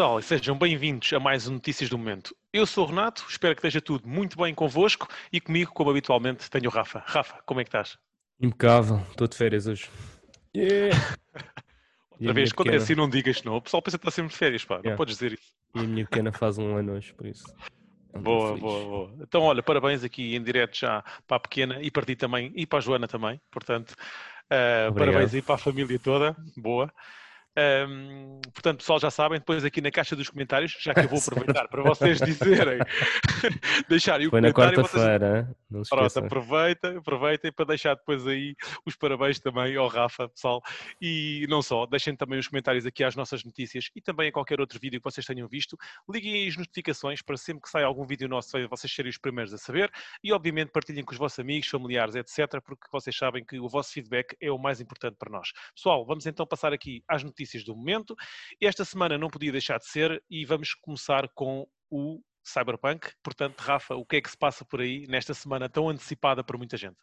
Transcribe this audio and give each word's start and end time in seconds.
Pessoal 0.00 0.18
e 0.18 0.22
sejam 0.22 0.56
bem-vindos 0.56 1.12
a 1.12 1.20
mais 1.20 1.46
um 1.46 1.52
Notícias 1.52 1.90
do 1.90 1.98
Momento. 1.98 2.34
Eu 2.54 2.64
sou 2.64 2.84
o 2.84 2.86
Renato, 2.88 3.26
espero 3.28 3.54
que 3.54 3.58
esteja 3.58 3.82
tudo 3.82 4.08
muito 4.08 4.34
bem 4.38 4.54
convosco 4.54 5.06
e 5.30 5.38
comigo, 5.42 5.72
como 5.74 5.90
habitualmente, 5.90 6.48
tenho 6.48 6.70
o 6.70 6.72
Rafa. 6.72 7.02
Rafa, 7.06 7.42
como 7.44 7.60
é 7.60 7.64
que 7.64 7.68
estás? 7.68 7.98
Impecável, 8.40 9.04
estou 9.10 9.28
de 9.28 9.36
férias 9.36 9.66
hoje. 9.66 9.90
Yeah. 10.56 10.96
Outra 12.12 12.32
vez, 12.32 12.50
quando 12.50 12.68
é 12.68 12.70
pequena? 12.70 12.82
assim 12.82 12.94
não 12.94 13.10
digas 13.10 13.42
não, 13.42 13.56
o 13.56 13.60
pessoal 13.60 13.82
pensa 13.82 13.98
que 13.98 14.08
está 14.08 14.10
sempre 14.10 14.32
de 14.32 14.38
férias, 14.38 14.64
pá, 14.64 14.76
não 14.76 14.84
Yeah. 14.84 14.96
podes 14.96 15.16
dizer 15.16 15.34
isso. 15.34 15.52
E 15.74 15.80
a 15.80 15.82
minha 15.86 16.06
pequena 16.06 16.32
faz 16.32 16.56
um 16.56 16.74
ano 16.78 16.92
hoje, 16.94 17.12
por 17.12 17.26
isso. 17.26 17.44
ando 18.14 18.24
Boa, 18.24 18.48
feliz. 18.48 18.62
boa, 18.62 18.84
boa. 18.86 19.14
Então, 19.20 19.42
olha, 19.42 19.62
parabéns 19.62 20.02
aqui 20.02 20.34
em 20.34 20.42
direto 20.42 20.78
já 20.78 21.04
para 21.28 21.36
a 21.36 21.40
pequena 21.40 21.78
e 21.82 21.90
para 21.90 22.06
ti 22.06 22.16
também 22.16 22.50
e 22.56 22.64
para 22.64 22.78
a 22.78 22.80
Joana 22.80 23.06
também, 23.06 23.38
portanto, 23.50 23.94
Obrigado. 24.88 24.94
parabéns 24.94 25.34
aí 25.34 25.42
para 25.42 25.56
a 25.56 25.58
família 25.58 25.98
toda, 25.98 26.34
boa. 26.56 26.90
Ahm, 27.56 28.40
portanto, 28.54 28.78
pessoal, 28.78 29.00
já 29.00 29.10
sabem, 29.10 29.38
depois 29.38 29.64
aqui 29.64 29.80
na 29.80 29.90
caixa 29.90 30.14
dos 30.14 30.28
comentários, 30.30 30.76
já 30.80 30.94
que 30.94 31.00
eu 31.00 31.08
vou 31.08 31.18
aproveitar 31.58 31.66
para 31.68 31.82
vocês 31.82 32.18
dizerem, 32.20 32.78
deixarem 33.88 34.28
o 34.28 34.30
Foi 34.30 34.40
na 34.40 34.52
comentário. 34.52 34.82
vocês- 34.82 35.02
quarta-feira, 35.02 35.56
se 35.84 35.90
Pronto, 35.90 36.18
aproveitem, 36.18 36.96
aproveitem 36.98 37.52
para 37.52 37.64
deixar 37.64 37.94
depois 37.96 38.24
aí 38.26 38.54
os 38.86 38.94
parabéns 38.94 39.40
também 39.40 39.74
ao 39.76 39.88
Rafa, 39.88 40.28
pessoal. 40.28 40.62
E 41.02 41.44
não 41.48 41.60
só, 41.60 41.86
deixem 41.86 42.14
também 42.14 42.38
os 42.38 42.46
comentários 42.46 42.86
aqui 42.86 43.02
às 43.02 43.16
nossas 43.16 43.42
notícias 43.44 43.90
e 43.96 44.00
também 44.00 44.28
a 44.28 44.32
qualquer 44.32 44.60
outro 44.60 44.78
vídeo 44.78 45.00
que 45.00 45.10
vocês 45.10 45.26
tenham 45.26 45.48
visto. 45.48 45.76
Liguem 46.08 46.34
aí 46.34 46.48
as 46.48 46.56
notificações 46.56 47.20
para 47.20 47.36
sempre 47.36 47.62
que 47.62 47.68
sair 47.68 47.84
algum 47.84 48.06
vídeo 48.06 48.28
nosso, 48.28 48.50
vocês 48.68 48.92
serem 48.92 49.10
os 49.10 49.18
primeiros 49.18 49.52
a 49.52 49.58
saber. 49.58 49.90
E 50.22 50.32
obviamente 50.32 50.70
partilhem 50.70 51.04
com 51.04 51.12
os 51.12 51.18
vossos 51.18 51.38
amigos, 51.40 51.68
familiares, 51.68 52.14
etc., 52.14 52.60
porque 52.64 52.86
vocês 52.92 53.16
sabem 53.16 53.44
que 53.44 53.58
o 53.58 53.68
vosso 53.68 53.92
feedback 53.92 54.36
é 54.40 54.50
o 54.52 54.58
mais 54.58 54.80
importante 54.80 55.16
para 55.18 55.30
nós. 55.30 55.48
Pessoal, 55.74 56.06
vamos 56.06 56.26
então 56.26 56.46
passar 56.46 56.72
aqui 56.72 57.02
às 57.08 57.24
notícias 57.24 57.39
do 57.64 57.76
momento. 57.76 58.14
Esta 58.60 58.84
semana 58.84 59.16
não 59.16 59.28
podia 59.28 59.52
deixar 59.52 59.78
de 59.78 59.86
ser 59.86 60.22
e 60.28 60.44
vamos 60.44 60.74
começar 60.74 61.28
com 61.34 61.66
o 61.90 62.20
Cyberpunk. 62.44 63.12
Portanto, 63.22 63.60
Rafa, 63.60 63.94
o 63.94 64.04
que 64.04 64.16
é 64.16 64.20
que 64.20 64.30
se 64.30 64.36
passa 64.36 64.64
por 64.64 64.80
aí 64.80 65.06
nesta 65.08 65.34
semana 65.34 65.68
tão 65.68 65.88
antecipada 65.88 66.44
por 66.44 66.56
muita 66.56 66.76
gente? 66.76 66.96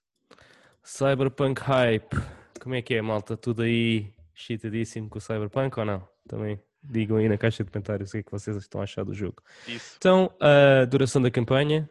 Cyberpunk 0.83 1.61
Hype. 1.61 2.15
Como 2.61 2.75
é 2.75 2.81
que 2.81 2.95
é, 2.95 3.01
malta? 3.01 3.35
Tudo 3.35 3.63
aí 3.63 4.13
excitadíssimo 4.35 5.09
com 5.09 5.17
o 5.17 5.21
Cyberpunk 5.21 5.79
ou 5.79 5.85
não? 5.85 6.07
Também 6.27 6.59
digam 6.83 7.17
aí 7.17 7.27
na 7.27 7.37
caixa 7.37 7.63
de 7.63 7.71
comentários 7.71 8.09
o 8.09 8.11
que 8.13 8.17
é 8.19 8.23
que 8.23 8.31
vocês 8.31 8.55
estão 8.57 8.81
a 8.81 8.83
achar 8.83 9.03
do 9.03 9.13
jogo. 9.13 9.43
Isso. 9.67 9.95
Então, 9.97 10.33
a 10.39 10.85
duração 10.85 11.21
da 11.21 11.29
campanha, 11.29 11.89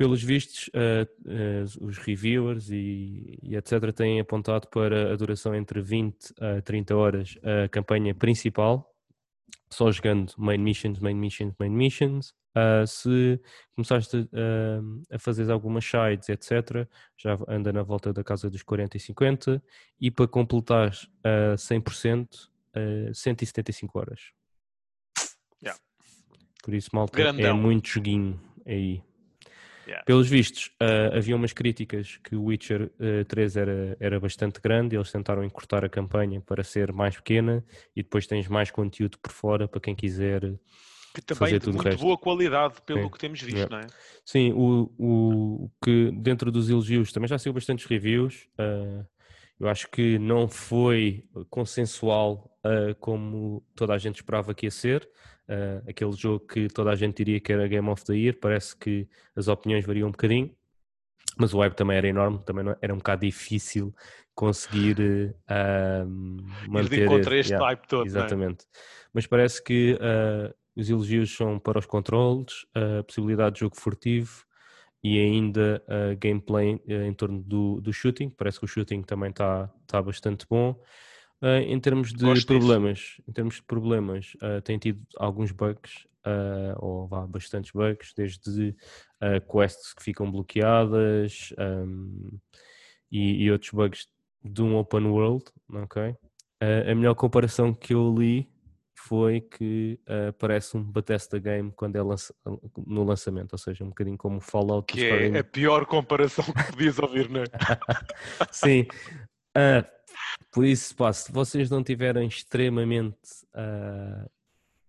pelos 0.00 0.22
vistos, 0.22 0.70
eh, 0.72 1.06
eh, 1.28 1.62
os 1.78 1.98
reviewers 1.98 2.70
e, 2.70 3.38
e 3.42 3.54
etc. 3.54 3.92
têm 3.94 4.18
apontado 4.18 4.66
para 4.68 5.12
a 5.12 5.16
duração 5.16 5.54
entre 5.54 5.82
20 5.82 6.32
a 6.40 6.62
30 6.62 6.96
horas 6.96 7.38
a 7.42 7.68
campanha 7.68 8.14
principal, 8.14 8.96
só 9.68 9.92
jogando 9.92 10.32
main 10.38 10.56
missions, 10.56 11.00
main 11.00 11.14
missions, 11.14 11.54
main 11.58 11.68
missions. 11.68 12.32
Ah, 12.54 12.86
se 12.86 13.38
começaste 13.74 14.26
a, 14.32 15.16
a 15.16 15.18
fazer 15.18 15.50
algumas 15.50 15.84
sides, 15.84 16.30
etc., 16.30 16.88
já 17.14 17.38
anda 17.46 17.70
na 17.70 17.82
volta 17.82 18.10
da 18.10 18.24
casa 18.24 18.48
dos 18.48 18.62
40 18.62 18.96
e 18.96 19.00
50, 19.00 19.62
e 20.00 20.10
para 20.10 20.26
completar 20.26 20.92
a 21.22 21.58
100%, 21.58 22.48
eh, 22.72 23.10
175 23.12 23.98
horas. 23.98 24.32
Yeah. 25.62 25.78
Por 26.64 26.72
isso, 26.72 26.88
malta, 26.94 27.18
Grandão. 27.18 27.50
é 27.50 27.52
muito 27.52 27.86
joguinho 27.86 28.40
aí. 28.64 29.02
Yeah. 29.86 30.04
Pelos 30.04 30.28
vistos, 30.28 30.70
ah, 30.78 31.16
havia 31.16 31.34
umas 31.34 31.52
críticas 31.52 32.18
que 32.22 32.36
o 32.36 32.44
Witcher 32.44 32.90
ah, 33.00 33.24
3 33.26 33.56
era, 33.56 33.96
era 33.98 34.20
bastante 34.20 34.60
grande, 34.60 34.96
eles 34.96 35.10
tentaram 35.10 35.42
encurtar 35.42 35.84
a 35.84 35.88
campanha 35.88 36.40
para 36.40 36.62
ser 36.62 36.92
mais 36.92 37.16
pequena 37.16 37.64
e 37.96 38.02
depois 38.02 38.26
tens 38.26 38.46
mais 38.46 38.70
conteúdo 38.70 39.18
por 39.18 39.32
fora 39.32 39.66
para 39.66 39.80
quem 39.80 39.94
quiser. 39.94 40.42
Que 41.12 41.20
também 41.22 41.38
fazer 41.38 41.58
de 41.58 41.64
tudo 41.64 41.74
muito 41.74 41.86
resto. 41.86 42.00
boa 42.02 42.16
qualidade, 42.16 42.74
pelo 42.86 43.02
Sim. 43.02 43.08
que 43.10 43.18
temos 43.18 43.40
visto, 43.42 43.56
Yeah. 43.56 43.76
não 43.76 43.82
é? 43.82 43.86
Sim, 44.24 44.52
o, 44.52 44.92
o, 44.96 45.70
que 45.82 46.12
dentro 46.12 46.52
dos 46.52 46.70
elogios 46.70 47.10
também 47.12 47.26
já 47.28 47.36
saiu 47.38 47.52
bastantes 47.52 47.86
reviews. 47.86 48.46
ah, 48.58 49.04
eu 49.58 49.68
acho 49.68 49.90
que 49.90 50.18
não 50.18 50.48
foi 50.48 51.22
consensual 51.50 52.50
como 52.98 53.62
toda 53.74 53.92
a 53.92 53.98
gente 53.98 54.16
esperava 54.16 54.54
que 54.54 54.66
ia 54.66 54.70
ser. 54.70 55.06
Ah, 55.50 55.82
aquele 55.88 56.12
jogo 56.12 56.46
que 56.46 56.68
toda 56.68 56.90
a 56.90 56.94
gente 56.94 57.16
diria 57.16 57.40
que 57.40 57.52
era 57.52 57.66
Game 57.66 57.88
of 57.88 58.04
the 58.04 58.14
Year, 58.14 58.38
parece 58.40 58.76
que 58.76 59.08
as 59.34 59.48
opiniões 59.48 59.84
variam 59.84 60.08
um 60.08 60.12
bocadinho, 60.12 60.54
mas 61.36 61.52
o 61.52 61.58
hype 61.58 61.74
também 61.74 61.96
era 61.96 62.06
enorme, 62.06 62.38
também 62.44 62.64
não- 62.64 62.76
era 62.80 62.94
um 62.94 62.98
bocado 62.98 63.22
difícil 63.22 63.92
conseguir 64.34 65.00
Ir 65.00 65.34
manter. 66.68 66.88
de 66.88 67.02
encontro 67.02 67.34
a 67.34 67.36
este 67.36 67.50
yeah. 67.50 67.66
hype 67.66 67.86
todo, 67.88 68.04
é? 68.04 68.06
Exatamente. 68.06 68.64
Mas 69.12 69.26
parece 69.26 69.62
que 69.62 69.98
ah, 70.00 70.54
os 70.76 70.88
elogios 70.88 71.34
são 71.36 71.58
para 71.58 71.78
os 71.80 71.86
controles, 71.86 72.64
a 72.74 73.02
possibilidade 73.02 73.54
de 73.54 73.60
jogo 73.60 73.76
furtivo 73.76 74.44
e 75.02 75.18
ainda 75.18 75.82
a 75.88 76.14
gameplay 76.14 76.80
eh, 76.86 77.06
em 77.06 77.12
torno 77.14 77.42
do, 77.42 77.80
do 77.80 77.92
shooting. 77.92 78.30
Parece 78.30 78.58
que 78.58 78.66
o 78.66 78.68
shooting 78.68 79.02
também 79.02 79.30
está 79.30 79.68
tá 79.86 80.00
bastante 80.00 80.46
bom. 80.48 80.78
Ah, 81.42 81.58
em 81.58 81.80
termos 81.80 82.12
de 82.12 82.24
Gosto 82.24 82.34
disso. 82.34 82.46
problemas, 82.46 83.16
em 83.26 83.32
termos 83.32 83.54
de 83.56 83.62
problemas, 83.62 84.36
ah, 84.42 84.60
tem 84.60 84.78
tido 84.78 85.00
alguns 85.16 85.50
bugs, 85.52 86.06
ah, 86.24 86.74
ou 86.78 87.06
vá, 87.06 87.26
bastantes 87.26 87.70
bugs, 87.70 88.12
desde 88.14 88.76
quests 89.50 89.94
que 89.94 90.02
ficam 90.02 90.30
bloqueadas 90.30 91.52
ahm, 91.58 92.28
e, 93.10 93.44
e 93.44 93.50
outros 93.50 93.70
bugs 93.70 94.06
de 94.44 94.62
um 94.62 94.76
open 94.76 95.06
world, 95.06 95.44
ok? 95.72 96.14
A 96.60 96.94
melhor 96.94 97.14
comparação 97.14 97.72
que 97.72 97.94
eu 97.94 98.14
li 98.14 98.46
foi 98.94 99.40
que 99.40 99.98
parece 100.38 100.76
um 100.76 100.82
Bethesda 100.82 101.38
game 101.38 101.72
quando 101.74 101.96
é 101.96 102.02
lança- 102.02 102.34
no 102.86 103.02
lançamento, 103.02 103.52
ou 103.54 103.58
seja, 103.58 103.82
um 103.82 103.88
bocadinho 103.88 104.18
como 104.18 104.40
Fallout 104.40 104.92
Que 104.92 105.06
é 105.06 105.38
a 105.38 105.44
pior 105.44 105.86
comparação 105.86 106.44
que 106.44 106.70
podias 106.70 106.98
ouvir, 106.98 107.30
não 107.30 107.40
é? 107.40 107.44
Sim. 108.52 108.86
Por 110.50 110.64
isso, 110.64 110.94
pá, 110.96 111.12
se 111.12 111.30
vocês 111.30 111.70
não 111.70 111.82
tiverem 111.84 112.26
extremamente 112.26 113.18
ah, 113.54 114.28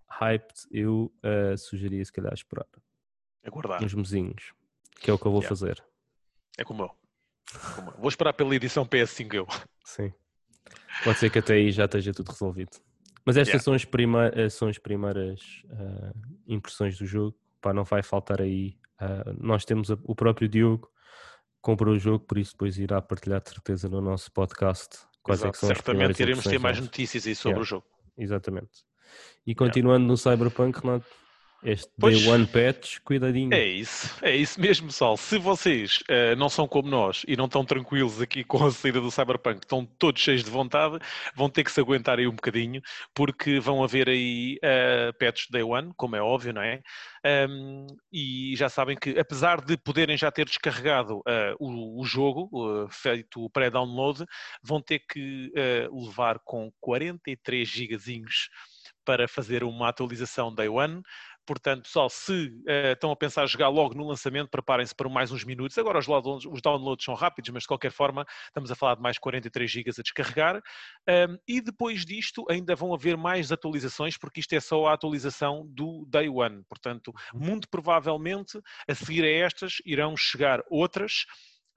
hyped, 0.10 0.54
eu 0.72 1.12
ah, 1.24 1.56
sugeria 1.58 2.04
se 2.04 2.12
calhar 2.12 2.34
esperar 2.34 2.66
Aguardar. 3.46 3.84
uns 3.84 3.94
mesinhos, 3.94 4.54
que 5.00 5.10
é 5.10 5.14
o 5.14 5.18
que 5.20 5.26
eu 5.26 5.32
vou 5.32 5.42
Yeah. 5.42 5.50
fazer. 5.56 5.84
É 6.58 6.64
como 6.64 6.84
eu. 6.84 6.92
Como 7.76 7.92
eu. 7.92 7.98
Vou 7.98 8.10
esperar 8.10 8.34
pela 8.34 8.56
edição 8.56 8.86
PS5 8.86 9.34
eu. 9.36 9.48
Sim. 9.86 10.12
Pode 11.04 11.20
ser 11.20 11.30
que 11.30 11.40
até 11.40 11.54
aí 11.54 11.72
já 11.72 11.86
esteja 11.86 12.14
tudo 12.14 12.30
resolvido. 12.32 12.72
Mas 13.26 13.38
estas 13.38 13.50
Yeah. 13.54 13.64
são, 13.64 13.74
as 13.76 13.86
prima- 13.86 14.32
eh, 14.34 14.50
são 14.50 14.68
as 14.68 14.78
primeiras 14.80 15.40
ah, 15.72 16.12
impressões 16.48 16.98
do 16.98 17.06
jogo. 17.06 17.38
Pá, 17.62 17.72
não 17.74 17.84
vai 17.84 18.02
faltar 18.04 18.42
aí. 18.42 18.78
ah, 19.00 19.34
nós 19.40 19.64
temos 19.66 19.90
a- 19.92 19.98
o 20.04 20.16
próprio 20.16 20.48
Diogo 20.48 20.92
comprou 21.60 21.94
o 21.96 22.00
jogo, 22.00 22.26
por 22.26 22.38
isso 22.40 22.52
depois 22.54 22.78
irá 22.80 23.00
partilhar 23.02 23.42
de 23.42 23.50
certeza 23.50 23.88
no 23.90 24.00
nosso 24.02 24.32
podcast 24.32 24.98
quais 25.24 25.40
é 25.42 25.44
que 25.44 25.50
Exato. 25.50 25.58
são 25.59 25.72
as 25.72 25.78
Certamente 25.78 26.22
iremos 26.22 26.44
ter 26.44 26.59
mais 26.59 26.80
notícias 26.80 27.26
aí 27.28 27.36
sobre 27.36 27.59
Yeah. 27.59 27.62
o 27.62 27.66
jogo. 27.66 27.86
Exatamente. 28.18 28.86
E 29.46 29.56
continuando 29.56 30.06
no 30.06 30.16
Cyberpunk, 30.18 30.80
Renato, 30.82 31.06
este 31.64 31.90
Pois. 32.00 32.22
Day 32.22 32.32
One 32.32 32.48
Patch, 32.48 33.00
cuidadinho. 33.04 33.54
É 33.54 33.66
isso, 33.66 34.18
é 34.22 34.36
isso 34.36 34.60
mesmo, 34.60 34.88
pessoal. 34.88 35.18
Se 35.18 35.38
vocês 35.38 36.00
eh, 36.08 36.36
não 36.36 36.50
são 36.50 36.68
como 36.68 36.90
nós 36.90 37.24
e 37.28 37.36
não 37.36 37.46
estão 37.46 37.64
tranquilos 37.64 38.22
aqui 38.22 38.44
com 38.46 38.66
a 38.66 38.72
saída 38.72 39.00
do 39.00 39.12
Cyberpunk, 39.12 39.60
estão 39.64 39.86
todos 39.86 40.22
cheios 40.22 40.44
de 40.44 40.50
vontade, 40.50 41.00
vão 41.36 41.50
ter 41.50 41.64
que 41.64 41.72
se 41.72 41.80
aguentar 41.80 42.20
aí 42.20 42.28
um 42.28 42.36
bocadinho, 42.36 42.82
porque 43.14 43.60
vão 43.60 43.84
haver 43.84 44.10
aí 44.10 44.58
uh, 44.58 45.18
patches 45.18 45.47
Day 45.50 45.64
One, 45.64 45.91
como 45.96 46.16
é 46.16 46.22
óbvio, 46.22 46.53
não 46.53 46.62
é? 46.62 46.82
Um, 47.24 47.85
e 48.12 48.56
já 48.56 48.68
sabem 48.68 48.97
que, 48.97 49.18
apesar 49.20 49.62
de 49.62 49.78
poderem 49.78 50.18
já 50.18 50.32
ter 50.32 50.46
descarregado 50.46 51.22
eh, 51.28 51.53
o, 51.59 52.02
o 52.02 52.03
jogo, 52.03 52.50
eh, 52.53 52.88
feito 52.90 53.44
o 53.46 53.50
pré-download, 53.50 54.26
vão 54.64 54.82
ter 54.82 55.00
que 55.00 55.52
eh, 55.56 55.88
levar 55.91 56.40
com 56.40 56.72
43 56.80 57.68
gigazinhos 57.68 58.50
para 59.06 59.28
fazer 59.28 59.64
uma 59.64 59.90
atualização 59.90 60.53
Day 60.53 60.68
One. 60.68 61.02
Portanto, 61.46 61.84
pessoal, 61.84 62.09
se 62.09 62.53
eh, 62.67 62.91
estão 62.93 63.11
a 63.11 63.16
pensar 63.16 63.47
jogar 63.47 63.70
logo 63.70 63.96
no 63.96 64.08
lançamento, 64.08 64.49
preparem-se 64.49 64.93
para 64.93 65.09
mais 65.09 65.32
uns 65.32 65.43
minutos. 65.43 65.78
Agora 65.78 65.99
os 65.99 66.05
downloads, 66.05 66.46
os 66.46 66.61
downloads 66.61 67.03
são 67.03 67.16
rápidos, 67.16 67.49
mas 67.49 67.64
de 67.64 67.67
qualquer 67.67 67.91
forma 67.91 68.26
estamos 68.46 68.72
a 68.72 68.76
falar 68.76 68.96
de 68.96 69.02
mais 69.02 69.17
43 69.17 69.70
GB 69.70 69.90
a 69.90 70.02
descarregar. 70.02 70.61
Um, 71.09 71.38
e 71.47 71.59
depois 71.61 72.05
disto 72.05 72.46
ainda 72.49 72.76
vão 72.76 72.93
haver 72.93 73.17
mais 73.17 73.52
atualizações, 73.52 74.17
porque 74.17 74.40
isto 74.40 74.53
é 74.53 74.59
só 74.59 74.88
a 74.88 74.93
atualização 74.93 75.66
do 75.67 76.05
Day 76.08 76.29
One. 76.29 76.64
Portanto, 76.70 77.11
muito 77.34 77.67
provavelmente 77.70 78.59
a 78.87 78.94
seguir 78.94 79.23
a 79.23 79.29
estas 79.46 79.78
irão 79.85 80.16
chegar 80.16 80.61
outras. 80.70 81.26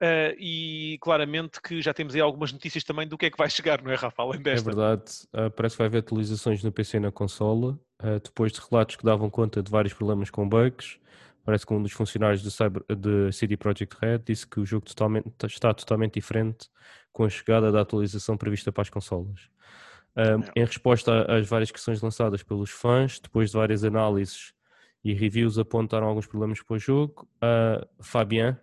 Uh, 0.01 0.35
e 0.37 0.97
claramente 0.99 1.61
que 1.61 1.81
já 1.81 1.93
temos 1.93 2.13
aí 2.15 2.21
algumas 2.21 2.51
notícias 2.51 2.83
também 2.83 3.07
do 3.07 3.17
que 3.17 3.27
é 3.27 3.29
que 3.29 3.37
vai 3.37 3.49
chegar, 3.51 3.81
não 3.81 3.91
é, 3.91 3.95
Rafa? 3.95 4.21
Além 4.21 4.41
É 4.41 4.43
desta. 4.43 4.65
verdade, 4.69 5.11
ah, 5.33 5.49
parece 5.49 5.75
que 5.75 5.77
vai 5.79 5.87
haver 5.87 5.99
atualizações 5.99 6.63
no 6.63 6.71
PC 6.71 6.97
e 6.97 6.99
na 6.99 7.11
consola, 7.11 7.79
ah, 7.99 8.19
depois 8.21 8.51
de 8.51 8.59
relatos 8.69 8.97
que 8.97 9.05
davam 9.05 9.29
conta 9.29 9.63
de 9.63 9.71
vários 9.71 9.93
problemas 9.93 10.29
com 10.29 10.47
bugs. 10.47 10.99
Parece 11.45 11.65
que 11.65 11.73
um 11.73 11.81
dos 11.81 11.91
funcionários 11.91 12.41
do 12.41 12.49
Cyber, 12.49 12.83
de 12.89 13.31
CD 13.31 13.55
Projekt 13.55 13.95
Red 14.01 14.19
disse 14.25 14.47
que 14.47 14.59
o 14.59 14.65
jogo 14.65 14.85
totalmente, 14.85 15.27
está 15.45 15.73
totalmente 15.73 16.15
diferente 16.15 16.67
com 17.13 17.23
a 17.23 17.29
chegada 17.29 17.71
da 17.71 17.81
atualização 17.81 18.35
prevista 18.35 18.71
para 18.71 18.81
as 18.81 18.89
consolas. 18.89 19.47
Um, 20.17 20.41
em 20.55 20.65
resposta 20.65 21.23
às 21.31 21.47
várias 21.47 21.69
questões 21.69 22.01
lançadas 22.01 22.41
pelos 22.41 22.71
fãs, 22.71 23.19
depois 23.19 23.51
de 23.51 23.57
várias 23.57 23.83
análises 23.83 24.53
e 25.03 25.13
reviews 25.13 25.59
apontaram 25.59 26.07
alguns 26.07 26.25
problemas 26.25 26.61
para 26.63 26.75
o 26.75 26.79
jogo, 26.79 27.27
uh, 27.37 27.85
Fabien, 28.01 28.57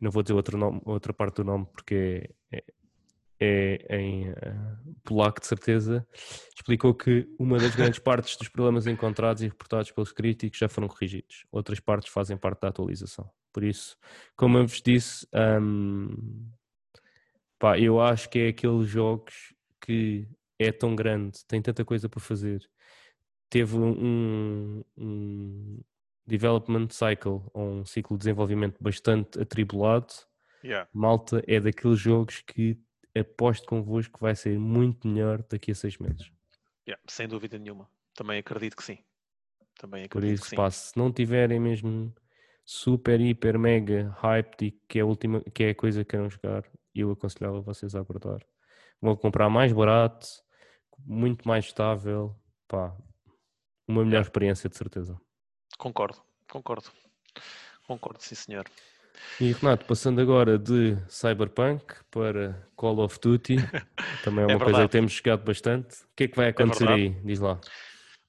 não 0.00 0.10
vou 0.10 0.22
dizer 0.22 0.34
outro 0.34 0.56
nome, 0.56 0.80
outra 0.84 1.12
parte 1.12 1.36
do 1.36 1.44
nome 1.44 1.66
porque 1.72 2.30
é, 2.50 2.64
é, 3.38 3.86
é 3.88 4.00
em 4.00 4.30
uh, 4.30 4.34
polaco 5.04 5.40
de 5.40 5.46
certeza, 5.46 6.06
explicou 6.54 6.94
que 6.94 7.28
uma 7.38 7.58
das 7.58 7.74
grandes 7.74 7.98
partes 8.00 8.36
dos 8.36 8.48
problemas 8.48 8.86
encontrados 8.86 9.42
e 9.42 9.48
reportados 9.48 9.90
pelos 9.90 10.12
críticos 10.12 10.58
já 10.58 10.68
foram 10.68 10.88
corrigidos. 10.88 11.46
Outras 11.50 11.80
partes 11.80 12.12
fazem 12.12 12.36
parte 12.36 12.60
da 12.60 12.68
atualização. 12.68 13.30
Por 13.52 13.64
isso, 13.64 13.96
como 14.36 14.58
eu 14.58 14.66
vos 14.66 14.80
disse, 14.80 15.26
um, 15.60 16.48
pá, 17.58 17.78
eu 17.78 18.00
acho 18.00 18.28
que 18.30 18.38
é 18.38 18.48
aqueles 18.48 18.88
jogos 18.88 19.54
que 19.80 20.28
é 20.58 20.70
tão 20.70 20.94
grande, 20.94 21.38
tem 21.48 21.60
tanta 21.60 21.84
coisa 21.84 22.08
para 22.08 22.20
fazer. 22.20 22.62
Teve 23.48 23.76
um, 23.76 24.84
um 24.96 25.80
development 26.30 26.88
cycle, 26.90 27.42
um 27.54 27.84
ciclo 27.84 28.16
de 28.16 28.20
desenvolvimento 28.20 28.76
bastante 28.80 29.40
atribulado. 29.40 30.12
Yeah. 30.64 30.88
Malta 30.92 31.42
é 31.46 31.58
daqueles 31.58 31.98
jogos 31.98 32.42
que 32.42 32.78
aposto 33.16 33.66
convosco 33.66 34.14
que 34.14 34.20
vai 34.22 34.36
ser 34.36 34.58
muito 34.58 35.08
melhor 35.08 35.42
daqui 35.48 35.72
a 35.72 35.74
seis 35.74 35.98
meses. 35.98 36.30
Yeah, 36.86 37.02
sem 37.08 37.26
dúvida 37.26 37.58
nenhuma. 37.58 37.88
Também 38.14 38.38
acredito 38.38 38.76
que 38.76 38.84
sim. 38.84 38.98
Também 39.78 40.08
Por 40.08 40.18
acredito 40.18 40.34
isso, 40.34 40.44
que 40.44 40.50
sim. 40.50 40.56
pá, 40.56 40.70
se 40.70 40.96
não 40.96 41.12
tiverem 41.12 41.58
mesmo 41.58 42.14
super, 42.64 43.20
hiper, 43.20 43.58
mega 43.58 44.14
hyped 44.22 44.66
e 44.66 44.70
que 44.88 44.98
é 44.98 45.02
a 45.02 45.06
última, 45.06 45.40
que 45.54 45.64
é 45.64 45.70
a 45.70 45.74
coisa 45.74 46.04
que 46.04 46.10
queiram 46.10 46.30
jogar, 46.30 46.64
eu 46.94 47.10
aconselhava 47.10 47.60
vocês 47.60 47.94
a 47.94 48.00
aguardar. 48.00 48.44
Vão 49.00 49.16
comprar 49.16 49.48
mais 49.48 49.72
barato, 49.72 50.26
muito 50.98 51.48
mais 51.48 51.64
estável, 51.64 52.36
pá, 52.68 52.96
uma 53.88 54.04
melhor 54.04 54.22
experiência 54.22 54.68
de 54.68 54.76
certeza. 54.76 55.18
Concordo, 55.80 56.18
concordo. 56.46 56.90
Concordo, 57.86 58.22
sim 58.22 58.34
senhor. 58.34 58.66
E 59.40 59.52
Renato, 59.52 59.86
passando 59.86 60.20
agora 60.20 60.58
de 60.58 60.94
Cyberpunk 61.08 61.94
para 62.10 62.68
Call 62.76 62.98
of 62.98 63.18
Duty, 63.18 63.56
também 64.22 64.44
é 64.44 64.46
uma 64.46 64.56
É 64.56 64.58
coisa 64.58 64.82
que 64.82 64.88
temos 64.88 65.12
jogado 65.12 65.42
bastante. 65.42 66.02
O 66.02 66.08
que 66.14 66.24
é 66.24 66.28
que 66.28 66.36
vai 66.36 66.48
acontecer 66.50 66.86
verdade. 66.86 67.16
aí? 67.16 67.24
Diz 67.24 67.40
lá. 67.40 67.58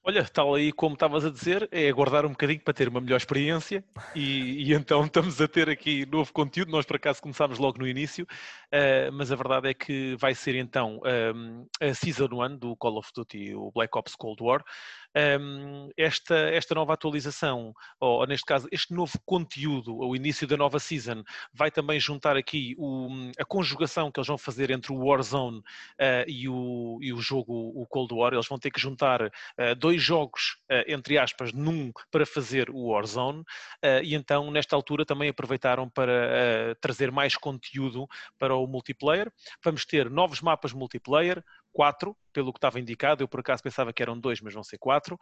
Olha, 0.04 0.24
tal 0.24 0.52
aí 0.56 0.72
como 0.72 0.94
estavas 0.94 1.24
a 1.24 1.30
dizer, 1.30 1.68
é 1.70 1.88
aguardar 1.88 2.26
um 2.26 2.30
bocadinho 2.30 2.60
para 2.60 2.74
ter 2.74 2.88
uma 2.88 3.00
melhor 3.00 3.18
experiência 3.18 3.84
e, 4.16 4.64
e 4.64 4.74
então 4.74 5.04
estamos 5.04 5.40
a 5.40 5.46
ter 5.46 5.68
aqui 5.68 6.04
novo 6.06 6.32
conteúdo. 6.32 6.72
Nós 6.72 6.84
por 6.84 6.96
acaso 6.96 7.22
começámos 7.22 7.58
logo 7.58 7.78
no 7.78 7.86
início, 7.86 8.26
eh, 8.72 9.10
mas 9.12 9.30
a 9.30 9.36
verdade 9.36 9.68
é 9.68 9.74
que 9.74 10.16
vai 10.18 10.34
ser 10.34 10.56
então 10.56 11.00
ehm, 11.04 11.66
a 11.80 11.94
Season 11.94 12.28
1 12.32 12.56
do 12.56 12.74
Call 12.76 12.98
of 12.98 13.10
Duty, 13.14 13.54
o 13.54 13.70
Black 13.70 13.96
Ops 13.96 14.16
Cold 14.16 14.42
War. 14.42 14.64
Ehm, 15.14 15.90
esta, 15.96 16.34
esta 16.34 16.74
nova 16.74 16.94
atualização, 16.94 17.74
ou, 18.00 18.26
neste 18.26 18.46
caso, 18.46 18.66
este 18.72 18.94
novo 18.94 19.12
conteúdo, 19.24 19.96
o 19.98 20.16
início 20.16 20.46
da 20.46 20.56
nova 20.56 20.78
Season, 20.78 21.22
vai 21.52 21.70
também 21.70 22.00
juntar 22.00 22.36
aqui 22.36 22.74
o- 22.78 23.30
a 23.38 23.44
conjugação 23.44 24.10
que 24.10 24.18
eles 24.18 24.28
vão 24.28 24.38
fazer 24.38 24.70
entre 24.70 24.92
o 24.92 24.96
Warzone 25.04 25.62
eh, 25.98 26.24
e, 26.28 26.48
o, 26.48 26.98
e 27.02 27.12
o 27.12 27.18
jogo, 27.20 27.52
o 27.74 27.86
Cold 27.86 28.14
War. 28.14 28.32
Eles 28.32 28.46
vão 28.48 28.58
ter 28.58 28.70
que 28.70 28.80
juntar 28.80 29.30
Uh, 29.58 29.74
dois 29.76 30.02
jogos, 30.02 30.56
uh, 30.70 30.84
entre 30.90 31.18
aspas, 31.18 31.52
num 31.52 31.92
para 32.10 32.24
fazer 32.26 32.70
o 32.70 32.88
Warzone, 32.88 33.40
uh, 33.40 34.02
e 34.02 34.14
então 34.14 34.50
nesta 34.50 34.74
altura 34.76 35.04
também 35.04 35.28
aproveitaram 35.28 35.88
para 35.88 36.72
uh, 36.72 36.74
trazer 36.80 37.10
mais 37.10 37.36
conteúdo 37.36 38.06
para 38.38 38.54
o 38.56 38.66
multiplayer. 38.66 39.30
Vamos 39.64 39.84
ter 39.84 40.10
novos 40.10 40.40
mapas 40.40 40.72
multiplayer, 40.72 41.42
quatro, 41.72 42.16
pelo 42.32 42.52
que 42.52 42.58
estava 42.58 42.78
indicado. 42.78 43.22
Eu 43.22 43.28
por 43.28 43.40
acaso 43.40 43.62
pensava 43.62 43.92
que 43.92 44.02
eram 44.02 44.18
dois, 44.18 44.40
mas 44.40 44.54
vão 44.54 44.62
ser 44.62 44.78
quatro. 44.78 45.18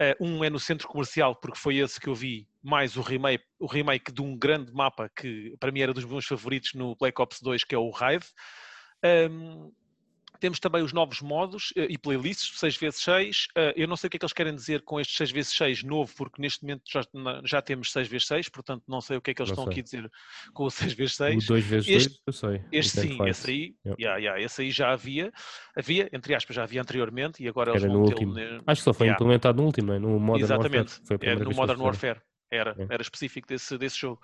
Uh, 0.00 0.24
um 0.24 0.44
é 0.44 0.50
no 0.50 0.58
centro 0.58 0.88
comercial, 0.88 1.36
porque 1.36 1.58
foi 1.58 1.76
esse 1.76 2.00
que 2.00 2.08
eu 2.08 2.14
vi, 2.14 2.48
mais 2.62 2.96
o 2.96 3.00
remake, 3.00 3.44
o 3.58 3.66
remake 3.66 4.12
de 4.12 4.22
um 4.22 4.36
grande 4.36 4.72
mapa 4.72 5.10
que 5.14 5.56
para 5.58 5.72
mim 5.72 5.80
era 5.80 5.94
dos 5.94 6.04
meus 6.04 6.26
favoritos 6.26 6.74
no 6.74 6.96
Black 6.96 7.20
Ops 7.20 7.40
2, 7.40 7.64
que 7.64 7.74
é 7.74 7.78
o 7.78 7.90
Raid. 7.90 8.24
Um, 9.04 9.72
temos 10.42 10.58
também 10.58 10.82
os 10.82 10.92
novos 10.92 11.20
modos 11.22 11.72
eh, 11.76 11.86
e 11.88 11.96
playlists, 11.96 12.58
6x6. 12.60 13.46
Eh, 13.56 13.74
Eu 13.76 13.86
não 13.88 13.96
sei 13.96 14.08
o 14.08 14.10
que 14.10 14.16
é 14.16 14.18
que 14.18 14.24
eles 14.24 14.32
querem 14.32 14.54
dizer 14.54 14.82
com 14.82 14.98
este 15.00 15.16
6x6 15.24 15.84
novo, 15.84 16.12
porque 16.16 16.42
neste 16.42 16.62
momento 16.62 16.82
já, 16.90 17.02
já 17.44 17.62
temos 17.62 17.92
6x6, 17.92 18.50
portanto 18.50 18.82
não 18.88 19.00
sei 19.00 19.16
o 19.16 19.20
que 19.22 19.30
é 19.30 19.34
que 19.34 19.40
eles 19.40 19.50
Não 19.50 19.54
estão 19.54 19.64
sei. 19.64 19.72
aqui 19.72 19.80
a 19.80 19.84
dizer 19.84 20.10
com 20.52 20.64
o 20.64 20.66
O 20.66 20.70
6x6. 20.70 21.36
2x2, 21.46 21.88
Este- 21.88 22.20
eu 22.26 22.32
sei. 22.32 22.64
Este 22.72 22.98
o 22.98 23.02
sim, 23.02 23.18
esse 23.28 23.50
aí, 23.50 23.74
Yep. 23.86 24.02
yeah, 24.02 24.18
yeah, 24.18 24.42
esse 24.42 24.62
aí 24.62 24.70
já 24.72 24.92
havia, 24.92 25.32
havia, 25.76 26.10
entre 26.12 26.34
aspas, 26.34 26.56
já 26.56 26.64
havia 26.64 26.80
anteriormente 26.80 27.42
e 27.42 27.48
agora 27.48 27.70
eles 27.70 27.84
Era 27.84 27.92
vão 27.92 28.02
no 28.02 28.08
tê-lo 28.08 28.18
último. 28.28 28.34
ne- 28.34 28.62
Acho 28.66 28.80
que 28.80 28.84
só 28.84 28.92
foi 28.92 29.06
Yeah. 29.06 29.14
implementado 29.16 29.58
no 29.58 29.64
último, 29.66 29.86
não 29.88 29.94
é? 29.94 29.98
no 30.00 30.18
Modern 30.18 30.42
Exatamente, 30.44 30.92
Warfare. 31.08 31.30
A 31.30 31.32
é, 31.32 31.34
no 31.36 31.50
Modern 31.54 31.70
eles. 31.80 31.80
Warfare. 31.80 32.20
Era, 32.50 32.74
É. 32.78 32.86
era 32.94 33.02
específico 33.02 33.46
desse, 33.48 33.78
desse 33.78 33.98
jogo. 33.98 34.20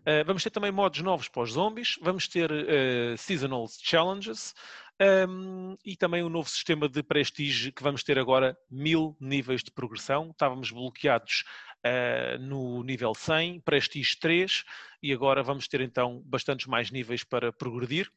Uh, 0.00 0.24
vamos 0.24 0.40
ter 0.44 0.50
também 0.50 0.70
modos 0.70 1.00
novos 1.02 1.26
para 1.28 1.42
os 1.42 1.52
zombies, 1.54 1.98
vamos 2.00 2.28
ter 2.28 2.48
uh, 2.52 3.18
seasonal 3.18 3.66
challenges 3.82 4.54
um, 5.00 5.76
e 5.84 5.96
também 5.96 6.22
um 6.22 6.28
novo 6.28 6.48
sistema 6.48 6.88
de 6.88 7.02
prestígio 7.02 7.72
que 7.72 7.82
vamos 7.82 8.02
ter 8.02 8.18
agora 8.18 8.56
mil 8.70 9.16
níveis 9.20 9.62
de 9.62 9.70
progressão. 9.70 10.30
Estávamos 10.30 10.70
bloqueados 10.70 11.44
uh, 11.84 12.38
no 12.40 12.82
nível 12.82 13.14
100, 13.14 13.60
prestígio 13.60 14.16
3 14.20 14.64
e 15.02 15.12
agora 15.12 15.42
vamos 15.42 15.68
ter 15.68 15.80
então 15.80 16.22
bastantes 16.24 16.66
mais 16.66 16.90
níveis 16.90 17.22
para 17.22 17.52
progredir. 17.52 18.10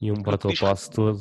E 0.00 0.10
um 0.10 0.22
Battle 0.22 0.54
Pass 0.58 0.88
todo 0.88 1.20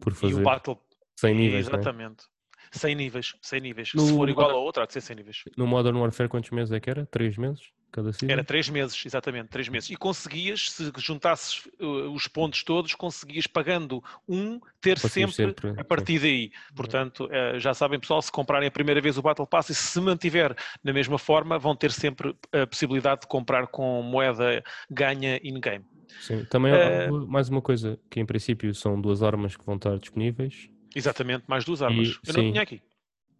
por 0.00 0.12
E 0.12 0.16
fazer. 0.16 0.40
o 0.40 0.42
Battle 0.42 0.78
100 1.18 1.34
níveis, 1.34 1.66
é? 1.66 1.70
Exatamente. 1.70 2.24
100 2.70 2.94
níveis, 2.94 3.34
100 3.40 3.60
níveis. 3.60 3.92
No 3.94 4.02
Se 4.02 4.12
for 4.14 4.28
igual 4.28 4.50
ao 4.50 4.62
outro, 4.62 4.82
há 4.82 4.86
de 4.86 4.92
ser 4.92 5.00
100 5.00 5.16
níveis. 5.16 5.44
No 5.56 5.66
Modern 5.66 5.96
Warfare 5.96 6.28
quantos 6.28 6.50
meses 6.50 6.72
é 6.72 6.80
que 6.80 6.90
era? 6.90 7.06
3 7.06 7.36
meses? 7.36 7.72
Cada 7.90 8.12
season? 8.12 8.30
Era 8.30 8.44
três 8.44 8.68
meses, 8.68 9.02
exatamente, 9.04 9.48
três 9.48 9.68
meses. 9.68 9.88
E 9.88 9.96
conseguias, 9.96 10.70
se 10.70 10.92
juntasses 10.98 11.64
uh, 11.80 12.12
os 12.12 12.28
pontos 12.28 12.62
todos, 12.62 12.94
conseguias 12.94 13.46
pagando 13.46 14.04
um, 14.28 14.60
ter 14.80 14.98
sempre, 14.98 15.32
sempre, 15.32 15.70
a 15.70 15.74
sim. 15.74 15.84
partir 15.84 16.18
daí. 16.18 16.52
Portanto, 16.76 17.26
uh, 17.26 17.58
já 17.58 17.72
sabem, 17.72 17.98
pessoal, 17.98 18.20
se 18.20 18.30
comprarem 18.30 18.68
a 18.68 18.70
primeira 18.70 19.00
vez 19.00 19.16
o 19.16 19.22
Battle 19.22 19.46
Pass 19.46 19.70
e 19.70 19.74
se 19.74 20.00
mantiver 20.00 20.54
na 20.84 20.92
mesma 20.92 21.18
forma, 21.18 21.58
vão 21.58 21.74
ter 21.74 21.90
sempre 21.90 22.36
a 22.52 22.66
possibilidade 22.66 23.22
de 23.22 23.26
comprar 23.26 23.66
com 23.68 24.02
moeda 24.02 24.62
ganha 24.90 25.40
in-game. 25.42 25.84
Sim. 26.20 26.44
Também 26.44 26.72
algo- 26.72 27.26
mais 27.26 27.48
uma 27.48 27.62
coisa, 27.62 27.98
que 28.10 28.20
em 28.20 28.26
princípio 28.26 28.74
são 28.74 29.00
duas 29.00 29.22
armas 29.22 29.56
que 29.56 29.64
vão 29.64 29.76
estar 29.76 29.98
disponíveis. 29.98 30.68
Exatamente, 30.94 31.44
mais 31.46 31.64
duas 31.64 31.82
armas. 31.82 32.18
Eu 32.26 32.32
sim. 32.32 32.42
não 32.42 32.50
tinha 32.52 32.62
aqui. 32.62 32.82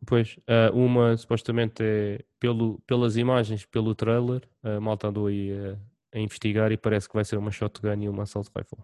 Pois, 0.07 0.39
ah, 0.47 0.71
uma 0.73 1.17
supostamente 1.17 1.83
é 1.83 2.25
pelo, 2.39 2.79
pelas 2.87 3.17
imagens, 3.17 3.67
pelo 3.67 3.95
trailer, 3.95 4.43
a 4.63 4.81
malta 4.81 5.09
andou 5.09 5.27
aí 5.27 5.51
a, 5.53 6.17
a 6.17 6.21
investigar 6.21 6.71
e 6.73 6.77
parece 6.77 7.09
que 7.09 7.15
vai 7.15 7.25
ser 7.25 7.37
uma 7.37 7.51
shotgun 7.51 8.03
e 8.03 8.09
uma 8.09 8.23
assault 8.23 8.51
rifle. 8.57 8.79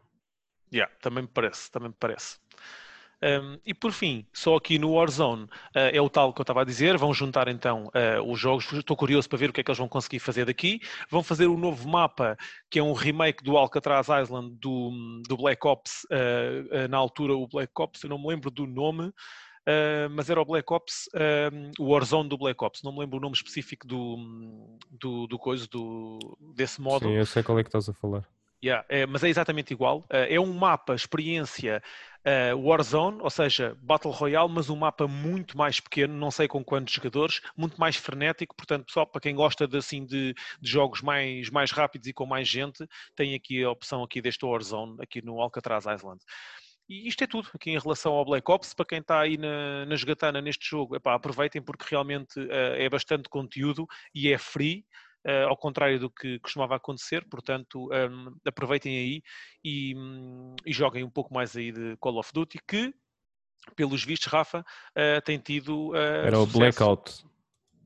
Yeah, 0.73 0.92
também 1.00 1.23
me 1.23 1.28
parece, 1.28 1.71
também 1.71 1.90
me 1.90 1.94
parece. 1.99 2.38
Um, 3.23 3.59
e 3.64 3.73
por 3.73 3.92
fim, 3.92 4.26
só 4.33 4.56
aqui 4.56 4.78
no 4.78 4.92
Warzone, 4.92 5.44
uh, 5.44 5.49
é 5.92 6.00
o 6.00 6.11
tal 6.11 6.33
que 6.33 6.40
eu 6.40 6.42
estava 6.42 6.62
a 6.62 6.64
dizer, 6.64 6.99
vão 6.99 7.14
juntar 7.14 7.49
então 7.49 7.85
uh, 7.87 8.30
os 8.30 8.38
jogos, 8.38 8.71
estou 8.73 8.97
curioso 8.97 9.28
para 9.28 9.38
ver 9.38 9.50
o 9.50 9.52
que 9.52 9.61
é 9.61 9.64
que 9.64 9.71
eles 9.71 9.78
vão 9.78 9.88
conseguir 9.88 10.18
fazer 10.18 10.44
daqui, 10.44 10.80
vão 11.11 11.23
fazer 11.23 11.47
um 11.47 11.56
novo 11.56 11.88
mapa, 11.88 12.37
que 12.71 12.78
é 12.78 12.83
um 12.83 12.92
remake 12.92 13.42
do 13.42 13.56
Alcatraz 13.56 14.09
Island 14.09 14.56
do, 14.61 14.90
do 15.26 15.37
Black 15.37 15.66
Ops, 15.66 16.04
uh, 16.04 16.85
uh, 16.85 16.88
na 16.88 16.99
altura 16.99 17.35
o 17.35 17.47
Black 17.47 17.73
Ops, 17.78 18.02
eu 18.02 18.11
não 18.11 18.18
me 18.18 18.28
lembro 18.28 18.50
do 18.50 18.66
nome, 18.66 19.12
Uh, 19.64 20.11
mas 20.11 20.28
era 20.28 20.40
o 20.40 20.44
Black 20.44 20.71
Ops, 20.71 21.09
um, 21.50 21.71
o 21.83 21.92
Warzone 21.92 22.28
do 22.28 22.37
Black 22.37 22.62
Ops, 22.62 22.83
não 22.83 22.92
me 22.92 23.00
lembro 23.00 23.16
o 23.16 23.21
nome 23.21 23.35
específico 23.35 23.87
do, 23.87 24.76
do, 24.90 25.26
do 25.26 25.38
coisa, 25.38 25.66
do, 25.66 26.18
desse 26.54 26.83
modo. 26.83 27.06
Sim, 27.06 27.14
eu 27.14 27.25
sei 27.25 27.42
qual 27.42 27.59
é 27.59 27.62
que 27.62 27.68
estás 27.68 27.88
a 27.88 27.94
falar. 27.94 28.28
Yeah, 28.62 28.85
é, 28.88 29.06
mas 29.06 29.23
é 29.25 29.28
exatamente 29.28 29.73
igual. 29.73 30.00
Uh, 30.00 30.28
é 30.28 30.38
um 30.38 30.52
mapa, 30.52 30.94
experiência 30.94 31.83
uh, 32.26 32.57
Warzone, 32.59 33.19
ou 33.21 33.31
seja, 33.31 33.76
Battle 33.81 34.12
Royale, 34.12 34.50
mas 34.50 34.71
um 34.71 34.76
mapa 34.76 35.07
muito 35.07 35.57
mais 35.57 35.81
pequeno, 35.81 36.14
não 36.14 36.31
sei 36.31 36.49
com 36.49 36.64
quantos 36.64 36.95
jogadores, 36.95 37.40
muito 37.57 37.78
mais 37.78 37.97
frenético. 37.97 38.57
Portanto, 38.57 38.87
pessoal, 38.87 39.07
para 39.07 39.21
quem 39.21 39.35
gosta 39.35 39.66
de, 39.66 39.76
assim, 39.76 40.04
de, 40.04 40.35
de 40.61 40.71
jogos 40.71 41.02
mais, 41.02 41.50
mais 41.50 41.71
rápidos 41.71 42.09
e 42.09 42.12
com 42.12 42.26
mais 42.26 42.49
gente, 42.49 42.87
tem 43.14 43.35
aqui 43.35 43.62
a 43.62 43.71
opção 43.71 44.02
aqui 44.02 44.21
deste 44.21 44.45
Warzone, 44.45 44.97
aqui 45.00 45.25
no 45.25 45.40
Alcatraz 45.40 45.85
Island. 45.87 46.21
E 46.88 47.09
isto 47.09 47.25
é 47.25 47.26
tudo 47.26 47.49
aqui 47.54 47.71
em 47.71 47.78
relação 47.78 48.12
ao 48.12 48.25
Black 48.25 48.50
Ops. 48.50 48.75
Para 48.75 48.85
quem 48.85 48.99
está 48.99 49.21
aí 49.21 49.38
na, 49.38 49.87
na 49.87 49.97
jogatana 49.97 50.40
neste 50.40 50.69
jogo, 50.69 50.97
epá, 50.97 51.14
aproveitem 51.14 51.62
porque 51.62 51.87
realmente 51.88 52.38
uh, 52.38 52.75
é 52.76 52.88
bastante 52.90 53.28
conteúdo 53.28 53.87
e 54.14 54.31
é 54.31 54.37
free. 54.37 54.85
Uh, 55.26 55.49
ao 55.49 55.57
contrário 55.57 55.99
do 55.99 56.11
que 56.11 56.38
costumava 56.40 56.76
acontecer, 56.76 57.26
portanto 57.31 57.88
um, 57.90 58.37
aproveitem 58.47 58.99
aí 58.99 59.23
e, 59.64 59.95
um, 59.97 60.54
e, 60.66 60.73
joguem 60.73 61.02
um 61.02 61.09
pouco 61.09 61.33
mais 61.33 61.57
aí 61.57 61.73
de 61.73 61.97
Call 61.97 62.19
of 62.19 62.31
Duty, 62.31 62.59
que 62.69 62.95
pelos 63.75 64.04
vistos, 64.04 64.31
Rafa, 64.31 64.61
uh, 64.61 65.23
tem 65.25 65.38
tido. 65.38 65.90
Uh, 65.90 65.97
Era 65.97 66.38
o 66.38 66.47
sucesso. 66.47 66.59
Blackout. 66.59 67.25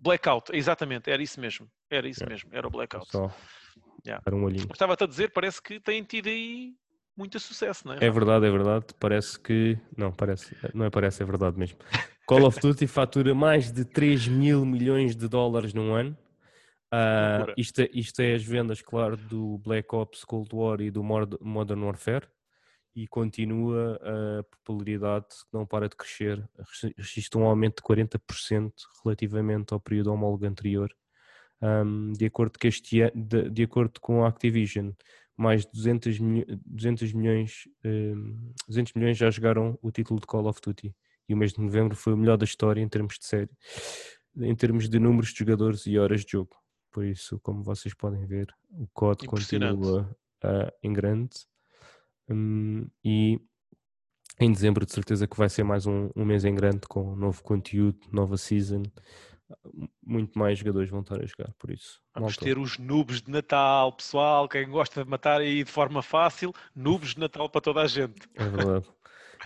Blackout, 0.00 0.52
exatamente, 0.52 1.10
era 1.10 1.22
isso 1.22 1.40
mesmo. 1.40 1.68
Era 1.90 2.08
isso 2.08 2.20
Yeah. 2.20 2.34
mesmo, 2.34 2.50
era 2.52 2.66
o 2.66 2.70
Blackout. 2.70 3.10
Só 3.10 3.30
Yeah. 4.04 4.22
era 4.26 4.34
um 4.34 4.44
olhinho. 4.44 4.66
Estava-te 4.72 5.04
a 5.04 5.06
dizer, 5.06 5.32
parece 5.32 5.62
que 5.62 5.80
tem 5.80 6.02
tido 6.02 6.28
aí 6.28 6.74
muito 7.16 7.38
sucesso, 7.40 7.86
não 7.86 7.94
é? 7.94 7.98
É 8.00 8.10
verdade, 8.10 8.46
é 8.46 8.50
verdade. 8.50 8.86
Parece 8.98 9.38
que. 9.40 9.76
Não, 9.96 10.12
parece. 10.12 10.56
Não 10.72 10.84
é 10.86 10.90
parece, 10.90 11.22
é 11.22 11.26
verdade 11.26 11.58
mesmo. 11.58 11.78
Call 12.26 12.44
of 12.44 12.60
Duty 12.60 12.86
fatura 12.86 13.34
mais 13.34 13.72
de 13.72 13.84
3 13.84 14.28
mil 14.28 14.64
milhões 14.64 15.16
de 15.16 15.26
dólares 15.28 15.74
num 15.74 15.94
ano. 15.94 16.16
Uh, 16.92 17.52
isto, 17.56 17.82
é, 17.82 17.90
isto 17.92 18.20
é 18.20 18.34
as 18.34 18.42
vendas, 18.42 18.80
claro, 18.80 19.16
do 19.16 19.58
Black 19.58 19.94
Ops 19.94 20.24
Cold 20.24 20.48
War 20.54 20.80
e 20.80 20.90
do 20.90 21.02
Modern 21.02 21.84
Warfare 21.84 22.26
e 22.98 23.06
continua 23.06 24.00
a 24.02 24.42
popularidade 24.42 25.26
que 25.28 25.52
não 25.52 25.64
para 25.64 25.88
de 25.88 25.94
crescer. 25.94 26.48
Registra 26.96 27.38
um 27.38 27.44
aumento 27.44 27.76
de 27.76 27.82
40% 27.82 28.72
relativamente 29.04 29.72
ao 29.72 29.78
período 29.78 30.12
homólogo 30.12 30.44
anterior. 30.44 30.92
Um, 31.62 32.12
de, 32.12 32.26
acordo 32.26 32.58
que 32.58 32.66
este, 32.66 33.10
de, 33.14 33.50
de, 33.50 33.62
acordo 33.64 34.00
com 34.00 34.24
a 34.24 34.28
Activision, 34.28 34.90
mais 35.36 35.64
de 35.64 35.72
200, 35.72 36.18
200 36.66 37.12
milhões, 37.12 37.68
um, 37.84 38.52
200 38.66 38.92
milhões 38.94 39.16
já 39.16 39.30
jogaram 39.30 39.78
o 39.80 39.90
título 39.92 40.20
de 40.20 40.26
Call 40.26 40.46
of 40.46 40.60
Duty. 40.60 40.94
E 41.28 41.34
o 41.34 41.36
mês 41.36 41.52
de 41.52 41.60
novembro 41.60 41.96
foi 41.96 42.14
o 42.14 42.16
melhor 42.16 42.36
da 42.36 42.44
história 42.44 42.80
em 42.80 42.88
termos 42.88 43.18
de 43.18 43.26
série, 43.26 43.50
em 44.36 44.54
termos 44.56 44.88
de 44.88 44.98
números 44.98 45.32
de 45.32 45.38
jogadores 45.38 45.86
e 45.86 45.98
horas 45.98 46.24
de 46.24 46.32
jogo. 46.32 46.56
Por 46.98 47.04
isso, 47.04 47.38
como 47.38 47.62
vocês 47.62 47.94
podem 47.94 48.26
ver, 48.26 48.52
o 48.72 48.88
COD 48.88 49.28
continua 49.28 50.10
uh, 50.42 50.72
em 50.82 50.92
grande. 50.92 51.46
Um, 52.28 52.88
e 53.04 53.40
em 54.40 54.50
dezembro, 54.50 54.84
de 54.84 54.92
certeza 54.92 55.24
que 55.24 55.36
vai 55.36 55.48
ser 55.48 55.62
mais 55.62 55.86
um, 55.86 56.10
um 56.16 56.24
mês 56.24 56.44
em 56.44 56.52
grande 56.52 56.88
com 56.88 57.14
novo 57.14 57.40
conteúdo, 57.44 58.00
nova 58.10 58.36
season 58.36 58.82
muito 60.04 60.36
mais 60.36 60.58
jogadores 60.58 60.90
vão 60.90 61.02
estar 61.02 61.22
a 61.22 61.24
jogar, 61.24 61.52
por 61.56 61.70
isso. 61.70 62.00
Vamos 62.12 62.36
ter 62.36 62.58
os 62.58 62.78
noobs 62.78 63.22
de 63.22 63.30
Natal, 63.30 63.92
pessoal, 63.92 64.48
quem 64.48 64.68
gosta 64.68 65.04
de 65.04 65.08
matar 65.08 65.40
aí 65.40 65.62
de 65.62 65.70
forma 65.70 66.02
fácil, 66.02 66.52
noobs 66.74 67.10
de 67.10 67.20
Natal 67.20 67.48
para 67.48 67.60
toda 67.60 67.80
a 67.80 67.86
gente. 67.86 68.28
É 68.34 68.44
verdade. 68.44 68.88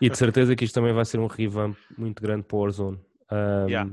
E 0.00 0.09
de 0.09 0.16
certeza 0.16 0.56
que 0.56 0.64
isto 0.64 0.75
também 0.75 0.94
vai 0.94 1.04
ser 1.04 1.21
um 1.21 1.26
revamp 1.26 1.76
muito 1.99 2.23
grande 2.23 2.44
para 2.44 2.56
o 2.56 2.61
Warzone. 2.61 2.99
Um, 3.30 3.68
yeah. 3.68 3.90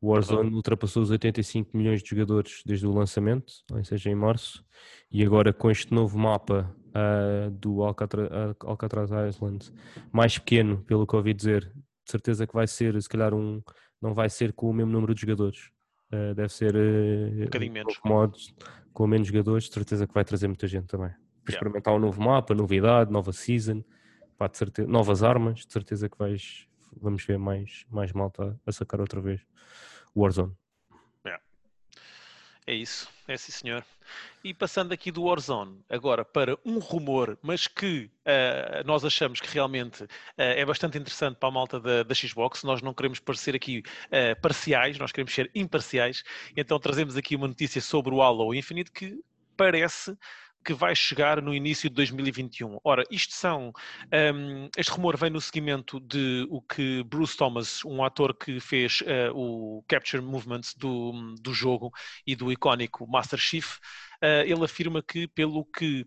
O 0.00 0.12
Warzone 0.12 0.54
ultrapassou 0.54 1.02
os 1.02 1.10
85 1.10 1.76
milhões 1.76 2.02
de 2.02 2.10
jogadores 2.10 2.62
desde 2.64 2.86
o 2.86 2.92
lançamento, 2.92 3.52
ou 3.72 3.82
seja, 3.82 4.10
em 4.10 4.14
março, 4.14 4.64
e 5.10 5.24
agora 5.24 5.52
com 5.52 5.70
este 5.70 5.92
novo 5.92 6.16
mapa 6.16 6.72
uh, 6.88 7.50
do 7.50 7.82
Alcatra 7.82 8.56
Alcatraz 8.60 9.10
Island, 9.10 9.72
mais 10.12 10.38
pequeno, 10.38 10.82
pelo 10.84 11.06
que 11.06 11.16
ouvi 11.16 11.34
dizer, 11.34 11.64
de 11.64 12.10
certeza 12.10 12.46
que 12.46 12.54
vai 12.54 12.66
ser, 12.66 13.00
se 13.02 13.08
calhar, 13.08 13.34
um, 13.34 13.60
não 14.00 14.14
vai 14.14 14.30
ser 14.30 14.52
com 14.52 14.70
o 14.70 14.72
mesmo 14.72 14.92
número 14.92 15.14
de 15.14 15.20
jogadores. 15.20 15.70
Uh, 16.12 16.34
deve 16.34 16.52
ser 16.52 16.74
uh, 16.76 17.42
um 17.42 17.44
bocadinho 17.44 17.72
menos. 17.72 18.00
Modos, 18.04 18.54
com 18.92 19.06
menos 19.06 19.26
jogadores, 19.26 19.64
de 19.64 19.74
certeza 19.74 20.06
que 20.06 20.14
vai 20.14 20.24
trazer 20.24 20.46
muita 20.46 20.66
gente 20.68 20.86
também. 20.86 21.10
Para 21.10 21.52
yeah. 21.52 21.56
experimentar 21.56 21.94
um 21.94 21.98
novo 21.98 22.22
mapa, 22.22 22.54
novidade, 22.54 23.10
nova 23.10 23.32
season, 23.32 23.82
pá, 24.38 24.48
certeza, 24.52 24.88
novas 24.88 25.22
armas, 25.24 25.66
de 25.66 25.72
certeza 25.72 26.08
que 26.08 26.16
vais, 26.16 26.66
vamos 27.00 27.24
ver 27.24 27.38
mais, 27.38 27.84
mais 27.90 28.12
malta 28.12 28.58
a 28.66 28.72
sacar 28.72 29.00
outra 29.00 29.20
vez 29.20 29.40
o 30.14 30.22
Warzone. 30.22 30.56
Yeah. 31.24 31.42
É 32.66 32.74
isso, 32.74 33.08
é 33.26 33.36
sim 33.36 33.52
senhor. 33.52 33.84
E 34.42 34.54
passando 34.54 34.92
aqui 34.92 35.10
do 35.10 35.24
Warzone 35.24 35.80
agora 35.88 36.24
para 36.24 36.56
um 36.64 36.78
rumor, 36.78 37.38
mas 37.42 37.66
que 37.66 38.10
uh, 38.24 38.86
nós 38.86 39.04
achamos 39.04 39.40
que 39.40 39.48
realmente 39.48 40.04
uh, 40.04 40.08
é 40.36 40.64
bastante 40.64 40.96
interessante 40.96 41.36
para 41.36 41.48
a 41.48 41.52
malta 41.52 41.80
da, 41.80 42.02
da 42.02 42.14
Xbox. 42.14 42.62
Nós 42.64 42.80
não 42.82 42.94
queremos 42.94 43.20
parecer 43.20 43.54
aqui 43.54 43.82
uh, 44.06 44.40
parciais, 44.40 44.98
nós 44.98 45.12
queremos 45.12 45.34
ser 45.34 45.50
imparciais. 45.54 46.22
Então 46.56 46.78
trazemos 46.78 47.16
aqui 47.16 47.36
uma 47.36 47.48
notícia 47.48 47.80
sobre 47.80 48.14
o 48.14 48.22
Halo 48.22 48.54
Infinite 48.54 48.90
que 48.90 49.18
parece 49.56 50.16
que 50.64 50.74
vai 50.74 50.94
chegar 50.94 51.40
no 51.40 51.54
início 51.54 51.88
de 51.88 51.94
2021. 51.96 52.78
Ora, 52.84 53.04
isto 53.10 53.34
são. 53.34 53.72
Um, 54.34 54.68
este 54.76 54.92
rumor 54.92 55.16
vem 55.16 55.30
no 55.30 55.40
seguimento 55.40 56.00
de 56.00 56.46
o 56.50 56.60
que 56.60 57.02
Bruce 57.04 57.36
Thomas, 57.36 57.84
um 57.84 58.04
ator 58.04 58.36
que 58.36 58.60
fez 58.60 59.00
uh, 59.02 59.34
o 59.34 59.82
Capture 59.88 60.22
Movements 60.22 60.74
do, 60.74 61.34
do 61.40 61.52
jogo 61.52 61.90
e 62.26 62.36
do 62.36 62.52
icónico 62.52 63.06
Master 63.06 63.38
Chief, 63.38 63.76
uh, 64.22 64.42
ele 64.44 64.64
afirma 64.64 65.02
que, 65.02 65.26
pelo 65.28 65.64
que 65.64 66.06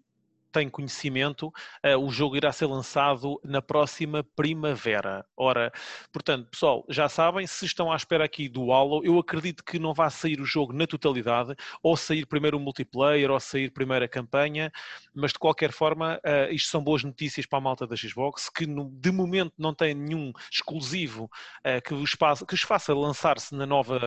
tem 0.51 0.69
conhecimento, 0.69 1.47
uh, 1.47 1.97
o 1.97 2.11
jogo 2.11 2.35
irá 2.35 2.51
ser 2.51 2.65
lançado 2.65 3.39
na 3.43 3.61
próxima 3.61 4.23
primavera. 4.35 5.25
Ora, 5.35 5.71
portanto, 6.11 6.49
pessoal, 6.49 6.85
já 6.89 7.07
sabem, 7.07 7.47
se 7.47 7.65
estão 7.65 7.91
à 7.91 7.95
espera 7.95 8.25
aqui 8.25 8.49
do 8.49 8.71
Halo, 8.71 9.03
eu 9.03 9.17
acredito 9.17 9.63
que 9.63 9.79
não 9.79 9.93
vá 9.93 10.09
sair 10.09 10.39
o 10.41 10.45
jogo 10.45 10.73
na 10.73 10.85
totalidade, 10.85 11.55
ou 11.81 11.95
sair 11.95 12.25
primeiro 12.25 12.57
o 12.57 12.59
multiplayer, 12.59 13.31
ou 13.31 13.39
sair 13.39 13.71
primeiro 13.71 14.05
a 14.05 14.07
campanha, 14.07 14.71
mas 15.13 15.31
de 15.31 15.39
qualquer 15.39 15.71
forma, 15.71 16.19
uh, 16.25 16.53
isto 16.53 16.69
são 16.69 16.83
boas 16.83 17.03
notícias 17.03 17.45
para 17.45 17.59
a 17.59 17.61
malta 17.61 17.87
da 17.87 17.95
Xbox, 17.95 18.49
que 18.49 18.65
no, 18.65 18.89
de 18.91 19.11
momento 19.11 19.53
não 19.57 19.73
tem 19.73 19.93
nenhum 19.93 20.31
exclusivo 20.51 21.25
uh, 21.65 21.81
que, 21.83 21.93
os 21.93 22.11
faça, 22.11 22.45
que 22.45 22.53
os 22.53 22.61
faça 22.61 22.93
lançar-se 22.93 23.55
na 23.55 23.65
nova, 23.65 23.99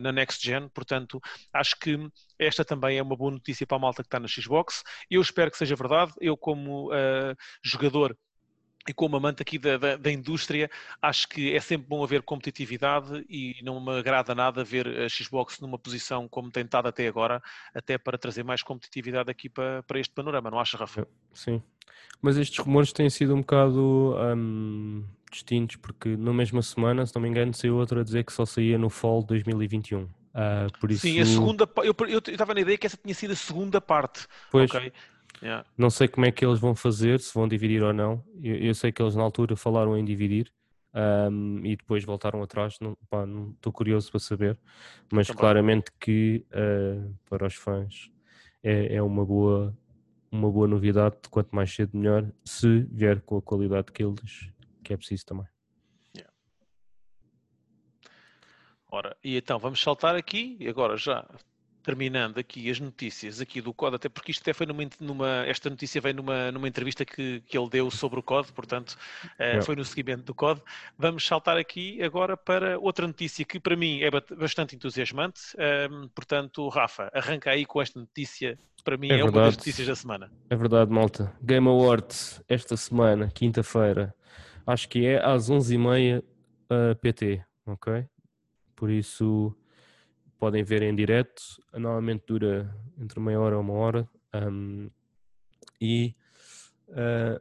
na 0.00 0.12
Next 0.12 0.44
Gen, 0.44 0.68
portanto, 0.68 1.20
acho 1.52 1.78
que 1.78 1.98
esta 2.42 2.64
também 2.64 2.98
é 2.98 3.02
uma 3.02 3.16
boa 3.16 3.30
notícia 3.30 3.66
para 3.66 3.76
a 3.76 3.80
malta 3.80 4.02
que 4.02 4.06
está 4.06 4.20
na 4.20 4.28
Xbox. 4.28 4.82
Eu 5.10 5.20
espero 5.20 5.50
que 5.50 5.58
seja 5.58 5.76
verdade. 5.76 6.12
Eu, 6.20 6.36
como 6.36 6.90
uh, 6.90 7.36
jogador 7.62 8.16
e 8.88 8.92
como 8.92 9.16
amante 9.16 9.42
aqui 9.42 9.58
da, 9.58 9.76
da, 9.76 9.96
da, 9.96 10.10
indústria, 10.10 10.70
acho 11.00 11.28
que 11.28 11.54
é 11.54 11.60
sempre 11.60 11.86
bom 11.88 12.02
haver 12.02 12.22
competitividade 12.22 13.24
e 13.28 13.56
não 13.62 13.80
me 13.80 13.92
agrada 13.98 14.34
nada 14.34 14.64
ver 14.64 14.88
a 14.88 15.08
Xbox 15.08 15.60
numa 15.60 15.78
posição 15.78 16.28
como 16.28 16.50
tem 16.50 16.64
estado 16.64 16.88
até 16.88 17.06
agora, 17.06 17.40
até 17.74 17.96
para 17.96 18.18
trazer 18.18 18.42
mais 18.42 18.62
competitividade 18.62 19.30
aqui 19.30 19.48
para, 19.48 19.82
para 19.84 20.00
este 20.00 20.12
panorama, 20.12 20.50
não 20.50 20.58
acha, 20.58 20.76
Rafa? 20.76 21.06
Sim, 21.32 21.62
mas 22.20 22.36
estes 22.36 22.58
rumores 22.58 22.92
têm 22.92 23.08
sido 23.08 23.34
um 23.34 23.40
bocado 23.40 24.16
hum, 24.36 25.04
distintos, 25.30 25.76
porque 25.76 26.16
na 26.16 26.32
mesma 26.32 26.62
semana, 26.62 27.06
se 27.06 27.14
não 27.14 27.22
me 27.22 27.28
engano, 27.28 27.54
saiu 27.54 27.76
outra 27.76 28.00
a 28.00 28.04
dizer 28.04 28.24
que 28.24 28.32
só 28.32 28.44
saía 28.44 28.78
no 28.78 28.90
Fall 28.90 29.20
de 29.20 29.28
2021. 29.28 30.08
Uh, 30.34 30.78
por 30.80 30.90
isso... 30.90 31.02
Sim, 31.02 31.20
a 31.20 31.26
segunda 31.26 31.68
eu, 31.78 31.94
eu 32.08 32.18
estava 32.18 32.54
na 32.54 32.60
ideia 32.60 32.78
que 32.78 32.86
essa 32.86 32.96
tinha 32.96 33.14
sido 33.14 33.32
a 33.32 33.36
segunda 33.36 33.80
parte. 33.80 34.26
Pois, 34.50 34.70
okay. 34.70 34.92
yeah. 35.42 35.64
não 35.76 35.90
sei 35.90 36.08
como 36.08 36.26
é 36.26 36.32
que 36.32 36.44
eles 36.44 36.58
vão 36.58 36.74
fazer, 36.74 37.20
se 37.20 37.32
vão 37.34 37.46
dividir 37.46 37.82
ou 37.82 37.92
não. 37.92 38.24
Eu, 38.42 38.56
eu 38.56 38.74
sei 38.74 38.90
que 38.90 39.02
eles 39.02 39.14
na 39.14 39.22
altura 39.22 39.56
falaram 39.56 39.96
em 39.96 40.04
dividir 40.04 40.50
um, 40.94 41.60
e 41.64 41.76
depois 41.76 42.04
voltaram 42.04 42.42
atrás. 42.42 42.78
Não 42.80 42.96
estou 43.54 43.72
curioso 43.72 44.10
para 44.10 44.20
saber, 44.20 44.58
mas 45.12 45.26
Também. 45.26 45.40
claramente 45.40 45.90
que 46.00 46.44
uh, 46.50 47.14
para 47.28 47.46
os 47.46 47.54
fãs 47.54 48.10
é, 48.62 48.96
é 48.96 49.02
uma 49.02 49.24
boa 49.24 49.76
uma 50.30 50.50
boa 50.50 50.66
novidade, 50.66 51.16
quanto 51.30 51.54
mais 51.54 51.74
cedo 51.74 51.90
melhor, 51.94 52.26
se 52.42 52.86
vier 52.90 53.20
com 53.20 53.36
a 53.36 53.42
qualidade 53.42 53.92
que 53.92 54.02
eles 54.02 54.50
que 54.82 54.94
é 54.94 54.96
preciso 54.96 55.26
também. 55.26 55.46
Ora, 58.92 59.16
e 59.24 59.38
então 59.38 59.58
vamos 59.58 59.80
saltar 59.80 60.14
aqui, 60.14 60.54
e 60.60 60.68
agora 60.68 60.98
já 60.98 61.26
terminando 61.82 62.36
aqui 62.36 62.70
as 62.70 62.78
notícias 62.78 63.40
aqui 63.40 63.62
do 63.62 63.72
COD, 63.72 63.96
até 63.96 64.08
porque 64.08 64.30
isto 64.30 64.42
até 64.42 64.52
foi 64.52 64.66
numa, 64.66 64.84
numa 65.00 65.46
esta 65.46 65.70
notícia 65.70 65.98
veio 65.98 66.14
numa, 66.14 66.52
numa 66.52 66.68
entrevista 66.68 67.02
que, 67.02 67.40
que 67.40 67.56
ele 67.58 67.70
deu 67.70 67.90
sobre 67.90 68.20
o 68.20 68.22
COD, 68.22 68.52
portanto 68.52 68.96
eh, 69.38 69.62
foi 69.62 69.74
no 69.74 69.84
seguimento 69.84 70.24
do 70.24 70.34
COD. 70.34 70.60
Vamos 70.96 71.26
saltar 71.26 71.56
aqui 71.56 72.02
agora 72.02 72.36
para 72.36 72.78
outra 72.78 73.06
notícia 73.06 73.46
que 73.46 73.58
para 73.58 73.74
mim 73.74 74.02
é 74.02 74.10
bastante 74.36 74.76
entusiasmante, 74.76 75.40
um, 75.56 75.62
ehm, 75.62 76.08
portanto 76.14 76.68
Rafa, 76.68 77.10
arranca 77.14 77.50
aí 77.50 77.64
com 77.64 77.80
esta 77.80 77.98
notícia, 77.98 78.58
para 78.84 78.98
mim 78.98 79.10
é, 79.10 79.20
é 79.20 79.24
uma 79.24 79.32
das 79.32 79.56
notícias 79.56 79.88
da 79.88 79.96
semana. 79.96 80.30
É 80.50 80.54
verdade, 80.54 80.92
malta. 80.92 81.34
Game 81.42 81.66
Awards 81.66 82.42
esta 82.46 82.76
semana, 82.76 83.28
quinta-feira, 83.34 84.14
acho 84.66 84.86
que 84.86 85.06
é 85.06 85.24
às 85.24 85.50
11h30 85.50 86.20
uh, 86.20 86.94
PT, 87.00 87.42
ok? 87.66 88.06
Por 88.82 88.90
isso 88.90 89.54
podem 90.40 90.64
ver 90.64 90.82
em 90.82 90.92
direto. 90.92 91.40
Normalmente 91.72 92.24
dura 92.26 92.76
entre 93.00 93.20
meia 93.20 93.38
hora 93.38 93.54
ou 93.54 93.62
uma 93.62 93.74
hora. 93.74 94.08
Um, 94.34 94.90
e 95.80 96.16
uh, 96.88 97.40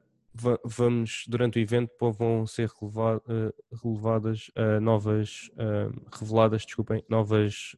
vamos, 0.63 1.25
durante 1.27 1.57
o 1.57 1.59
evento, 1.59 1.93
vão 2.11 2.45
ser 2.45 2.69
relevado, 2.79 3.23
uh, 3.27 4.77
uh, 4.77 4.79
novas, 4.79 5.49
reveladas, 6.13 6.63
desculpem, 6.63 7.03
novas 7.09 7.75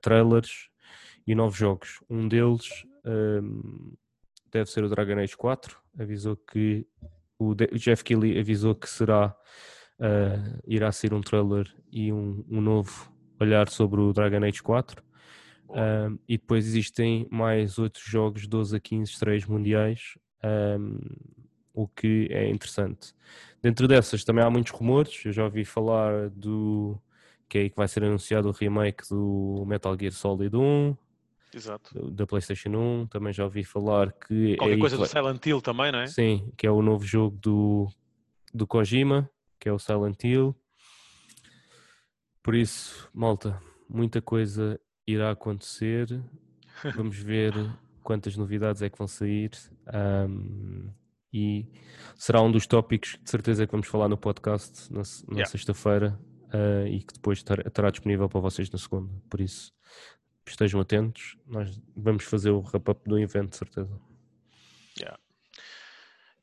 trailers 0.00 0.68
e 1.24 1.36
novos 1.36 1.56
jogos. 1.56 2.00
Um 2.10 2.26
deles 2.26 2.84
deve 4.50 4.68
ser 4.68 4.82
o 4.82 4.88
Dragon 4.88 5.20
Age 5.20 5.36
4. 5.36 5.78
Avisou 6.00 6.36
que 6.36 6.84
o 7.38 7.54
Jeff 7.54 8.02
Keighley 8.02 8.40
avisou 8.40 8.74
que 8.74 8.90
será 8.90 9.36
uh, 10.04 10.60
irá 10.66 10.92
ser 10.92 11.14
um 11.14 11.20
trailer 11.20 11.72
e 11.90 12.12
um, 12.12 12.44
um, 12.50 12.60
novo 12.60 13.10
olhar 13.40 13.68
sobre 13.68 14.00
o 14.00 14.12
Dragon 14.12 14.44
Age 14.44 14.62
4. 14.62 15.02
Um, 15.70 16.18
e 16.28 16.36
depois 16.36 16.66
existem 16.66 17.26
mais 17.30 17.78
outros 17.78 18.04
jogos, 18.04 18.46
12 18.46 18.76
a 18.76 18.80
15 18.80 19.10
estreias 19.10 19.46
mundiais, 19.46 20.16
um, 20.78 20.98
o 21.72 21.88
que 21.88 22.28
é 22.30 22.48
interessante. 22.48 23.14
Dentro 23.62 23.88
dessas 23.88 24.22
também 24.22 24.44
há 24.44 24.50
muitos 24.50 24.72
rumores, 24.72 25.24
eu 25.24 25.32
já 25.32 25.44
ouvi 25.44 25.64
falar 25.64 26.28
do 26.30 27.00
que 27.48 27.58
é 27.58 27.60
aí 27.62 27.70
que 27.70 27.76
vai 27.76 27.88
ser 27.88 28.04
anunciado 28.04 28.48
o 28.48 28.52
remake 28.52 29.08
do 29.08 29.64
Metal 29.66 29.96
Gear 29.98 30.12
Solid 30.12 30.54
1. 30.54 30.96
Exato. 31.54 32.10
da 32.10 32.26
PlayStation 32.26 32.70
1. 32.70 33.06
Também 33.06 33.32
já 33.32 33.44
ouvi 33.44 33.62
falar 33.62 34.12
que. 34.12 34.56
Qualquer 34.56 34.76
é 34.76 34.80
coisa 34.80 34.96
do 34.96 35.06
Silent 35.06 35.46
Hill 35.46 35.60
também, 35.60 35.92
não 35.92 36.00
é? 36.00 36.08
Sim, 36.08 36.52
que 36.56 36.66
é 36.66 36.70
o 36.70 36.82
novo 36.82 37.04
jogo 37.04 37.38
do, 37.40 37.88
do 38.52 38.66
Kojima, 38.66 39.30
que 39.64 39.68
é 39.70 39.72
o 39.72 39.78
Silent 39.78 40.22
Hill. 40.22 40.54
Por 42.42 42.54
isso, 42.54 43.08
malta, 43.14 43.58
muita 43.88 44.20
coisa 44.20 44.78
irá 45.06 45.30
acontecer. 45.30 46.06
Vamos 46.94 47.16
ver 47.16 47.54
quantas 48.02 48.36
novidades 48.36 48.82
é 48.82 48.90
que 48.90 48.98
vão 48.98 49.08
sair. 49.08 49.52
ahm, 49.86 50.90
e 51.32 51.66
será 52.16 52.42
um 52.42 52.52
dos 52.52 52.66
tópicos 52.66 53.14
que 53.16 53.24
de 53.24 53.30
certeza 53.30 53.66
que 53.66 53.72
vamos 53.72 53.88
falar 53.88 54.08
no 54.08 54.16
podcast 54.16 54.92
na, 54.92 54.98
na 55.00 55.04
Yeah. 55.38 55.46
sexta-feira 55.50 56.16
ah, 56.52 56.86
e 56.86 57.00
que 57.02 57.14
depois 57.14 57.42
tar- 57.42 57.66
estará 57.66 57.90
disponível 57.90 58.28
para 58.28 58.38
vocês 58.40 58.70
na 58.70 58.78
segunda. 58.78 59.10
Por 59.30 59.40
isso, 59.40 59.72
estejam 60.46 60.78
atentos. 60.80 61.36
Nós 61.46 61.80
vamos 61.96 62.22
fazer 62.24 62.50
o 62.50 62.60
wrap-up 62.60 63.08
do 63.08 63.18
evento, 63.18 63.50
de 63.52 63.56
certeza. 63.56 63.98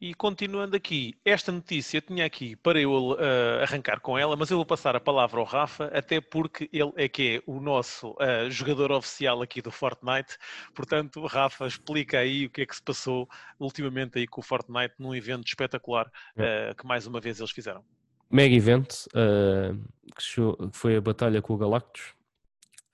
E 0.03 0.15
continuando 0.15 0.75
aqui, 0.75 1.13
esta 1.23 1.51
notícia 1.51 1.97
eu 1.97 2.01
tinha 2.01 2.25
aqui 2.25 2.55
para 2.55 2.81
eu 2.81 3.15
eh, 3.19 3.61
arrancar 3.61 3.99
com 4.01 4.17
ela, 4.17 4.35
mas 4.35 4.49
eu 4.49 4.57
vou 4.57 4.65
passar 4.65 4.95
a 4.95 4.99
palavra 4.99 5.39
ao 5.39 5.45
Rafa, 5.45 5.85
até 5.93 6.19
porque 6.19 6.67
ele 6.73 6.91
é 6.95 7.07
que 7.07 7.35
é 7.37 7.43
o 7.45 7.59
nosso 7.61 8.15
eh, 8.19 8.49
jogador 8.49 8.91
oficial 8.91 9.43
aqui 9.43 9.61
do 9.61 9.69
Fortnite. 9.71 10.37
Portanto, 10.73 11.23
Rafa, 11.27 11.67
explica 11.67 12.17
aí 12.17 12.47
o 12.47 12.49
que 12.49 12.61
é 12.61 12.65
que 12.65 12.75
se 12.75 12.81
passou 12.81 13.29
ultimamente 13.59 14.17
aí 14.17 14.25
com 14.27 14.41
o 14.41 14.43
Fortnite 14.43 14.95
num 14.97 15.13
evento 15.13 15.45
espetacular 15.47 16.11
eh, 16.35 16.73
que 16.75 16.85
mais 16.87 17.05
uma 17.05 17.21
vez 17.21 17.39
eles 17.39 17.51
fizeram. 17.51 17.85
mega 18.29 18.55
event 18.55 19.05
uh, 19.13 19.75
que 20.15 20.23
cho- 20.23 20.55
que 20.71 20.77
foi 20.77 20.95
a 20.95 21.01
batalha 21.01 21.41
com 21.41 21.53
o 21.53 21.57
Galactus. 21.57 22.13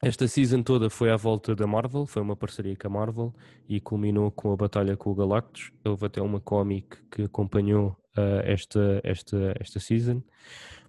Esta 0.01 0.27
season 0.27 0.61
toda 0.61 0.91
foi 0.91 1.09
à 1.09 1.15
volta 1.15 1.55
da 1.55 1.65
Marvel, 1.65 2.05
foi 2.05 2.21
uma 2.21 2.35
parceria 2.35 2.75
com 2.75 2.87
a 2.87 2.89
Marvel 2.89 3.33
e 3.67 3.81
culminou 3.81 4.29
com 4.29 4.51
a 4.51 4.55
batalha 4.55 4.95
com 4.95 5.09
o 5.09 5.15
Galactus. 5.15 5.71
Houve 5.83 6.05
até 6.05 6.21
uma 6.21 6.39
comic 6.39 6.97
que 7.09 7.23
acompanhou 7.23 7.97
uh, 8.15 8.41
esta, 8.43 9.01
esta, 9.03 9.55
esta 9.59 9.79
season. 9.79 10.21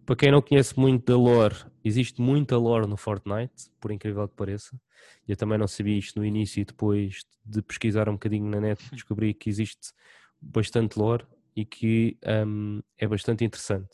Para 0.05 0.15
quem 0.15 0.31
não 0.31 0.43
conhece 0.43 0.79
muito 0.79 1.07
da 1.07 1.19
lore, 1.19 1.57
existe 1.83 2.21
muita 2.21 2.59
lore 2.59 2.87
no 2.87 2.99
Fortnite, 2.99 3.71
por 3.81 3.91
incrível 3.91 4.29
que 4.29 4.35
pareça. 4.35 4.79
Eu 5.27 5.37
também 5.37 5.57
não 5.57 5.67
sabia 5.67 5.99
isto 5.99 6.19
no 6.19 6.25
início 6.25 6.61
e 6.61 6.65
depois 6.67 7.21
de 7.45 7.63
pesquisar 7.63 8.11
um 8.11 8.15
bocadinho 8.15 8.51
na 8.51 8.61
net 8.61 8.83
descobri 8.93 9.33
que 9.33 9.49
existe 9.49 9.91
bastante 10.41 10.99
lore 10.99 11.25
e 11.57 11.65
que 11.65 12.19
um, 12.47 12.83
é 12.99 13.07
bastante 13.07 13.43
interessante. 13.43 13.89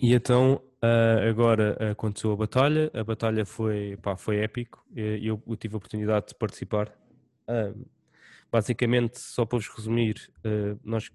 E 0.00 0.14
então 0.14 0.62
ah, 0.80 1.28
agora 1.28 1.92
aconteceu 1.92 2.32
a 2.32 2.36
batalha, 2.36 2.90
a 2.94 3.04
batalha 3.04 3.44
foi, 3.44 3.96
pá, 4.02 4.16
foi 4.16 4.38
épico, 4.38 4.84
eu, 4.94 5.42
eu 5.46 5.56
tive 5.56 5.74
a 5.74 5.78
oportunidade 5.78 6.28
de 6.28 6.34
participar. 6.34 6.92
Ah, 7.46 7.72
basicamente, 8.50 9.18
só 9.18 9.44
para 9.46 9.58
vos 9.58 9.68
resumir, 9.68 10.30
ah, 10.44 10.76
nós, 10.84 11.10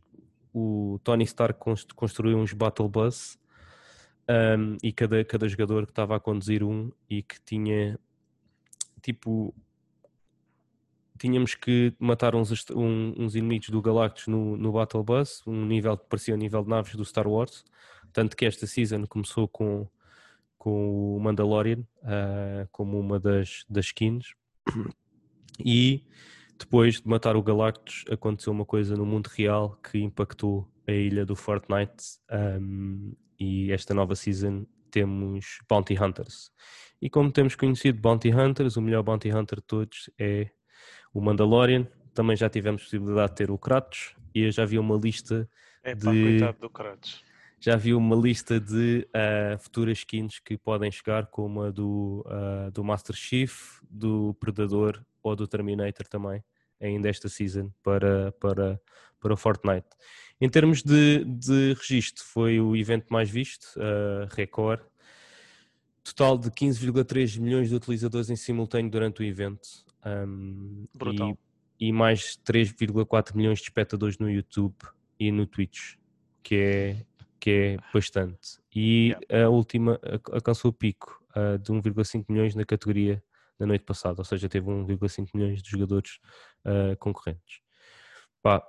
o 0.53 0.99
Tony 1.03 1.23
Stark 1.25 1.59
cons- 1.59 1.85
construiu 1.95 2.37
uns 2.37 2.53
Battle 2.53 2.89
Bus 2.89 3.37
ahm, 4.27 4.77
e 4.83 4.91
cada, 4.91 5.23
cada 5.25 5.47
jogador 5.47 5.85
que 5.85 5.91
estava 5.91 6.15
a 6.15 6.19
conduzir 6.19 6.63
um 6.63 6.91
e 7.09 7.21
que 7.23 7.39
tinha 7.41 7.99
tipo 9.01 9.53
tínhamos 11.17 11.55
que 11.55 11.93
matar 11.99 12.35
uns, 12.35 12.51
um- 12.71 13.13
uns 13.17 13.35
inimigos 13.35 13.69
do 13.69 13.81
Galactus 13.81 14.27
no, 14.27 14.55
no 14.55 14.71
Battle 14.71 15.03
Bus, 15.03 15.41
um 15.47 15.65
nível 15.65 15.97
que 15.97 16.05
parecia 16.07 16.33
o 16.33 16.37
nível 16.37 16.63
de 16.63 16.69
naves 16.69 16.95
do 16.95 17.03
Star 17.03 17.27
Wars. 17.27 17.65
Tanto 18.17 18.35
que 18.35 18.45
esta 18.47 18.65
season 18.65 19.05
começou 19.05 19.47
com, 19.47 19.87
com 20.57 21.15
o 21.15 21.19
Mandalorian 21.19 21.83
ah, 22.01 22.67
como 22.71 22.99
uma 22.99 23.19
das, 23.19 23.63
das 23.69 23.85
skins. 23.85 24.33
E 25.63 26.03
depois 26.57 26.99
de 26.99 27.07
matar 27.07 27.35
o 27.35 27.43
Galactus, 27.43 28.03
aconteceu 28.09 28.51
uma 28.51 28.65
coisa 28.65 28.95
no 28.95 29.05
mundo 29.05 29.27
real 29.27 29.79
que 29.83 29.99
impactou 29.99 30.67
a 30.87 30.91
ilha 30.93 31.27
do 31.27 31.35
Fortnite. 31.35 32.17
ahm, 32.27 33.11
e 33.39 33.71
esta 33.71 33.93
nova 33.93 34.15
season 34.15 34.65
temos 34.89 35.59
Bounty 35.69 35.93
Hunters. 35.93 36.51
E 36.99 37.11
como 37.11 37.31
temos 37.31 37.53
conhecido 37.53 38.01
Bounty 38.01 38.33
Hunters, 38.33 38.77
o 38.77 38.81
melhor 38.81 39.03
Bounty 39.03 39.31
Hunter 39.31 39.59
de 39.59 39.65
todos 39.67 40.09
é 40.17 40.49
o 41.13 41.21
Mandalorian. 41.21 41.87
Também 42.15 42.35
já 42.35 42.49
tivemos 42.49 42.81
possibilidade 42.81 43.33
de 43.33 43.35
ter 43.35 43.51
o 43.51 43.59
Kratos 43.59 44.15
e 44.33 44.41
eu 44.41 44.51
já 44.51 44.65
vi 44.65 44.79
uma 44.79 44.95
lista 44.97 45.47
É 45.83 45.93
De- 45.93 46.01
coitado 46.03 46.59
do 46.61 46.69
Kratos. 46.71 47.26
Já 47.59 47.75
vi 47.75 47.93
uma 47.93 48.15
lista 48.15 48.59
de 48.59 49.07
ah, 49.13 49.57
futuras 49.57 49.99
skins 49.99 50.39
que 50.39 50.57
podem 50.57 50.91
chegar, 50.91 51.27
como 51.27 51.63
a 51.63 51.71
do, 51.71 52.23
ah, 52.27 52.69
do 52.71 52.83
Master 52.83 53.15
Chief, 53.15 53.79
do 53.89 54.35
Predador 54.35 55.03
ou 55.23 55.35
do 55.35 55.47
Terminator 55.47 56.07
também, 56.07 56.43
ainda 56.79 57.09
esta 57.09 57.27
season 57.27 57.71
para, 57.83 58.31
para, 58.33 58.79
para 59.19 59.33
o 59.33 59.37
Fortnite. 59.37 59.87
Em 60.39 60.47
termos 60.47 60.83
de, 60.83 61.25
de 61.25 61.73
registro, 61.73 62.23
foi 62.23 62.59
o 62.59 62.75
evento 62.75 63.07
mais 63.11 63.29
visto, 63.29 63.67
ah, 63.77 64.27
Record. 64.31 64.81
Total 66.03 66.37
de 66.37 66.49
15,3 66.51 67.37
milhões 67.39 67.69
de 67.69 67.75
utilizadores 67.75 68.29
em 68.29 68.35
simultâneo 68.35 68.89
durante 68.89 69.21
o 69.21 69.25
evento. 69.25 69.67
Ahm, 70.05 70.85
Brutal. 70.95 71.37
E, 71.77 71.89
e 71.89 71.91
mais 71.91 72.39
3,4 72.45 73.35
milhões 73.35 73.57
de 73.59 73.65
espectadores 73.65 74.17
no 74.17 74.29
YouTube 74.29 74.75
e 75.19 75.31
no 75.31 75.45
Twitch, 75.45 75.95
que 76.41 76.55
é, 76.55 77.05
que 77.39 77.49
é 77.49 77.77
bastante. 77.93 78.59
E 78.75 79.15
a 79.31 79.49
última 79.49 79.99
alcançou 80.31 80.69
o 80.69 80.73
pico 80.73 81.23
ah, 81.35 81.57
de 81.57 81.71
1,5 81.71 82.25
milhões 82.29 82.55
na 82.55 82.65
categoria 82.65 83.23
da 83.59 83.65
noite 83.65 83.83
passada, 83.83 84.19
ou 84.19 84.25
seja, 84.25 84.47
teve 84.47 84.67
1,5 84.67 85.29
milhões 85.33 85.61
de 85.61 85.69
jogadores 85.69 86.19
ah, 86.65 86.95
concorrentes. 86.99 87.61
Pá, 88.41 88.63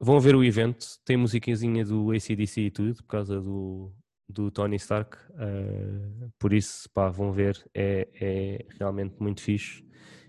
vão 0.00 0.20
ver 0.20 0.34
o 0.34 0.44
evento, 0.44 0.86
tem 1.04 1.16
musiquinha 1.16 1.84
do 1.84 2.10
ACDC 2.10 2.60
e 2.60 2.70
tudo, 2.70 2.96
por 2.96 3.06
causa 3.08 3.40
do, 3.40 3.92
do 4.28 4.50
Tony 4.50 4.76
Stark, 4.76 5.16
ah, 5.36 6.28
por 6.38 6.52
isso, 6.52 6.88
pá, 6.90 7.08
vão 7.08 7.32
ver, 7.32 7.62
é, 7.74 8.08
é 8.20 8.66
realmente 8.78 9.16
muito 9.20 9.40
fixe. 9.40 9.84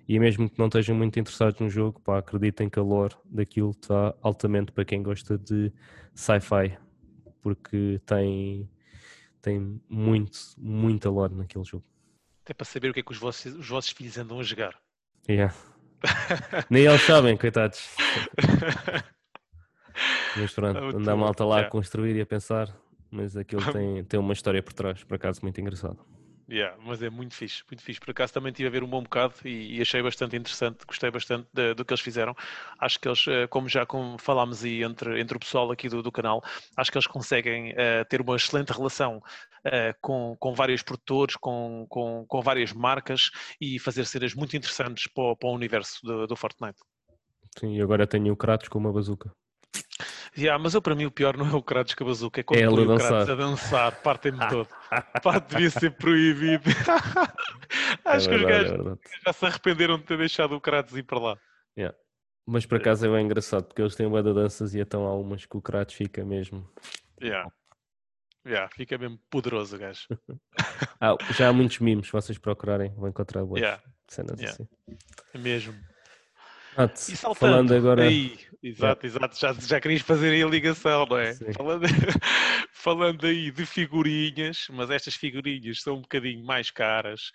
E 0.07 0.19
mesmo 0.19 0.47
que 0.49 0.59
não 0.59 0.67
estejam 0.67 0.95
muito 0.95 1.19
interessados 1.19 1.59
no 1.59 1.69
jogo, 1.69 1.99
pá, 1.99 2.19
acreditem 2.19 2.69
que 2.69 2.77
a 2.79 2.83
lore 2.83 3.15
daquilo 3.25 3.71
está 3.71 4.15
altamente 4.21 4.71
para 4.71 4.85
quem 4.85 5.01
gosta 5.01 5.37
de 5.37 5.73
sci-fi, 6.13 6.77
porque 7.45 8.01
tem, 8.07 8.67
tem 9.39 9.79
muito, 9.87 10.39
muita 10.57 11.11
lore 11.11 11.35
naquele 11.35 11.63
jogo. 11.63 11.85
Até 12.43 12.55
para 12.55 12.65
saber 12.65 12.89
o 12.89 12.93
que 12.93 13.01
é 13.01 13.03
que 13.03 13.11
os 13.11 13.19
vossos, 13.19 13.53
os 13.53 13.69
vossos 13.69 13.91
filhos 13.91 14.17
andam 14.17 14.39
a 14.39 14.43
jogar. 14.43 14.75
Yeah. 15.29 15.53
Nem 16.71 16.85
eles 16.85 17.03
sabem, 17.03 17.37
coitados. 17.37 17.87
Mas 20.35 20.53
pronto, 20.55 20.81
muito 20.81 20.97
anda 20.97 21.11
a 21.11 21.15
malta 21.15 21.45
lá 21.45 21.59
a 21.59 21.69
construir 21.69 22.15
e 22.15 22.21
a 22.21 22.25
pensar, 22.25 22.75
mas 23.11 23.37
aquilo 23.37 23.61
tem, 23.71 24.03
tem 24.05 24.19
uma 24.19 24.33
história 24.33 24.63
por 24.63 24.73
trás, 24.73 25.03
por 25.03 25.13
acaso, 25.13 25.41
muito 25.43 25.61
engraçado. 25.61 26.03
Yeah, 26.47 26.77
mas 26.85 27.01
é 27.01 27.09
muito 27.09 27.33
fixe, 27.33 27.63
muito 27.69 27.81
fixe. 27.83 27.99
Por 27.99 28.11
acaso 28.11 28.31
também 28.31 28.51
estive 28.51 28.67
a 28.67 28.71
ver 28.71 28.83
um 28.83 28.87
bom 28.87 29.01
bocado 29.01 29.33
e, 29.43 29.77
e 29.77 29.81
achei 29.81 29.99
bastante 30.03 30.35
interessante, 30.35 30.85
gostei 30.85 31.09
bastante 31.09 31.47
de- 31.51 31.73
do 31.73 31.83
que 31.83 31.91
eles 31.91 32.01
fizeram. 32.01 32.35
Acho 32.79 32.99
que 32.99 33.07
eles, 33.07 33.25
eh, 33.27 33.47
como 33.47 33.67
já 33.67 33.83
como 33.83 34.15
falámos 34.19 34.63
aí 34.63 34.83
entre, 34.83 35.19
entre 35.19 35.35
o 35.35 35.39
pessoal 35.39 35.71
aqui 35.71 35.89
do, 35.89 36.03
do 36.03 36.11
canal, 36.11 36.43
acho 36.77 36.91
que 36.91 36.97
eles 36.99 37.07
conseguem 37.07 37.73
eh, 37.75 38.03
ter 38.03 38.21
uma 38.21 38.35
excelente 38.35 38.71
relação 38.71 39.19
eh, 39.63 39.95
com, 39.99 40.35
com 40.39 40.53
vários 40.53 40.83
produtores, 40.83 41.35
com, 41.35 41.87
com, 41.89 42.23
com 42.27 42.41
várias 42.41 42.71
marcas 42.71 43.31
e 43.59 43.79
fazer 43.79 44.05
cenas 44.05 44.35
muito 44.35 44.55
interessantes 44.55 45.07
para, 45.11 45.23
o- 45.23 45.35
para 45.35 45.49
o 45.49 45.53
universo 45.53 45.99
do, 46.03 46.27
do 46.27 46.35
Fortnite. 46.35 46.77
Sim, 47.57 47.75
e 47.75 47.81
agora 47.81 48.05
tenho 48.05 48.31
o 48.31 48.37
Kratos 48.37 48.67
com 48.69 48.77
uma 48.77 48.93
bazuca. 48.93 49.31
Yeah, 50.37 50.61
mas 50.61 50.73
eu 50.73 50.81
para 50.81 50.95
mim 50.95 51.05
o 51.05 51.11
pior 51.11 51.37
não 51.37 51.47
é 51.47 51.53
o 51.53 51.63
Kratos 51.63 51.95
a 51.99 52.03
bazuca, 52.03 52.41
é 52.41 52.43
quando 52.43 52.59
É 52.59 52.69
o 52.69 52.75
Kratos 52.75 52.87
dançar. 52.99 53.31
a 53.31 53.35
dançar, 53.35 54.01
partem-me 54.01 54.39
todo. 54.49 54.67
Pá, 55.23 55.39
devia 55.39 55.69
ser 55.69 55.91
proibido. 55.91 56.69
Acho 58.03 58.29
é 58.29 58.29
que 58.29 58.35
os 58.35 58.41
verdade, 58.41 58.45
gajos 58.47 58.71
é 58.71 58.75
verdade. 58.75 58.99
já 59.25 59.33
se 59.33 59.45
arrependeram 59.45 59.97
de 59.97 60.03
ter 60.03 60.17
deixado 60.17 60.55
o 60.55 60.61
Kratos 60.61 60.97
ir 60.97 61.03
para 61.03 61.19
lá. 61.19 61.37
Mas 62.47 62.63
por 62.63 62.77
acaso 62.77 63.07
é 63.07 63.09
bem 63.09 63.25
engraçado, 63.25 63.65
porque 63.65 63.81
eles 63.81 63.95
têm 63.95 64.05
uma 64.05 64.21
de 64.21 64.31
danças 64.31 64.75
e 64.75 64.79
então 64.79 65.07
há 65.07 65.15
umas 65.15 65.47
que 65.47 65.57
o 65.57 65.61
Kratos 65.61 65.95
fica 65.95 66.23
mesmo. 66.23 66.69
Yeah. 67.19 67.49
Yeah, 68.45 68.69
fica 68.75 68.99
mesmo 68.99 69.17
poderoso 69.31 69.75
o 69.75 69.79
gajo. 69.79 70.07
Ah, 71.01 71.15
já 71.31 71.49
há 71.49 71.53
muitos 71.53 71.79
memes, 71.79 72.05
se 72.05 72.11
vocês 72.13 72.37
procurarem, 72.37 72.93
vão 72.93 73.09
encontrar 73.09 73.43
boas 73.43 73.59
Yeah, 73.61 73.83
cenas 74.07 74.39
yeah. 74.39 74.53
assim. 74.53 74.67
é 75.33 75.37
mesmo. 75.37 75.73
Ah, 76.77 76.89
E 76.93 77.15
saltando 77.15 77.35
falando 77.35 77.73
agora. 77.73 78.03
aí, 78.03 78.37
exato, 78.61 79.05
exato, 79.05 79.39
já, 79.39 79.53
já 79.53 79.79
querias 79.79 80.01
fazer 80.01 80.31
aí 80.33 80.43
a 80.43 80.47
ligação, 80.47 81.05
não 81.05 81.17
é? 81.17 81.33
Sim. 81.33 81.53
Falando, 81.53 81.83
falando 82.73 83.25
aí 83.25 83.51
de 83.51 83.65
figurinhas, 83.65 84.67
mas 84.69 84.89
estas 84.89 85.15
figurinhas 85.15 85.81
são 85.81 85.97
um 85.97 86.01
bocadinho 86.01 86.43
mais 86.45 86.69
caras. 86.71 87.31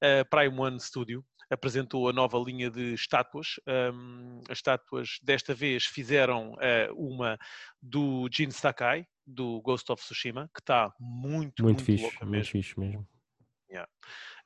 A 0.00 0.24
Prime 0.24 0.58
One 0.58 0.80
Studio 0.80 1.24
apresentou 1.50 2.08
a 2.08 2.12
nova 2.12 2.38
linha 2.38 2.70
de 2.70 2.94
estátuas. 2.94 3.60
Um, 3.66 4.40
as 4.48 4.58
estátuas 4.58 5.18
desta 5.22 5.54
vez 5.54 5.84
fizeram 5.84 6.54
eh, 6.60 6.88
uma 6.92 7.38
do 7.80 8.28
Jin 8.32 8.50
Sakai, 8.50 9.06
do 9.26 9.60
Ghost 9.62 9.90
of 9.92 10.02
Tsushima, 10.02 10.50
que 10.54 10.60
está 10.60 10.92
muito, 11.00 11.62
Muito 11.62 11.62
muito, 11.62 11.84
fixe, 11.84 12.02
louca 12.04 12.18
muito 12.24 12.30
mesmo. 12.30 12.50
fixe 12.52 12.78
mesmo. 12.80 13.08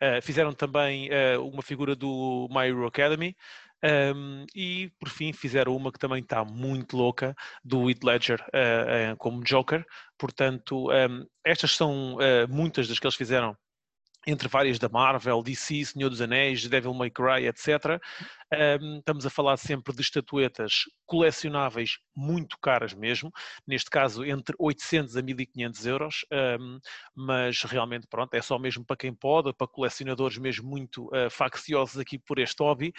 Uh, 0.01 0.23
fizeram 0.23 0.53
também 0.53 1.11
uh, 1.11 1.45
uma 1.45 1.61
figura 1.61 1.95
do 1.97 2.49
My 2.51 2.69
Hero 2.69 2.87
Academy. 2.87 3.37
Um, 3.85 4.45
e 4.55 4.91
por 4.99 5.09
fim 5.09 5.33
fizeram 5.33 5.77
uma 5.77 5.93
que 5.93 5.99
também 5.99 6.21
está 6.21 6.45
muito 6.45 6.97
louca 6.97 7.35
do 7.64 7.88
Heath 7.88 8.03
Ledger 8.03 8.41
uh, 8.49 9.17
como 9.17 9.45
Joker. 9.45 9.85
Portanto, 10.19 10.91
um, 10.91 11.27
estas 11.45 11.77
são 11.77 12.17
muitas 12.49 12.88
das 12.88 12.99
que 12.99 13.07
eles 13.07 13.14
fizeram 13.14 13.57
entre 14.27 14.49
várias 14.49 14.79
da 14.79 14.88
Marvel, 14.88 15.43
DC, 15.43 15.87
Senhor 15.87 16.11
dos 16.11 16.21
Anéis, 16.21 16.67
Devil 16.67 16.93
May 16.93 17.11
Cry, 17.11 17.47
etc. 17.47 18.01
Estamos 18.51 19.27
a 19.27 19.31
falar 19.31 19.57
sempre 19.59 19.95
de 19.95 20.01
estatuetas 20.01 20.85
colecionáveis 21.05 21.99
muito 22.17 22.57
caras 22.61 22.95
mesmo, 22.95 23.31
neste 23.67 23.91
caso 23.91 24.25
entre 24.25 24.55
800 24.59 25.17
a 25.17 25.23
1500 25.23 25.87
euros, 25.87 26.25
mas 27.15 27.63
realmente 27.63 28.07
pronto, 28.09 28.33
é 28.35 28.41
só 28.41 28.59
mesmo 28.59 28.85
para 28.85 28.97
quem 28.97 29.15
pode, 29.15 29.53
para 29.53 29.67
colecionadores 29.67 30.39
mesmo 30.39 30.69
muito 30.69 31.07
uh, 31.09 31.31
facciosos 31.31 31.99
aqui 31.99 32.19
por 32.19 32.39
este 32.39 32.63
hobby. 32.63 32.93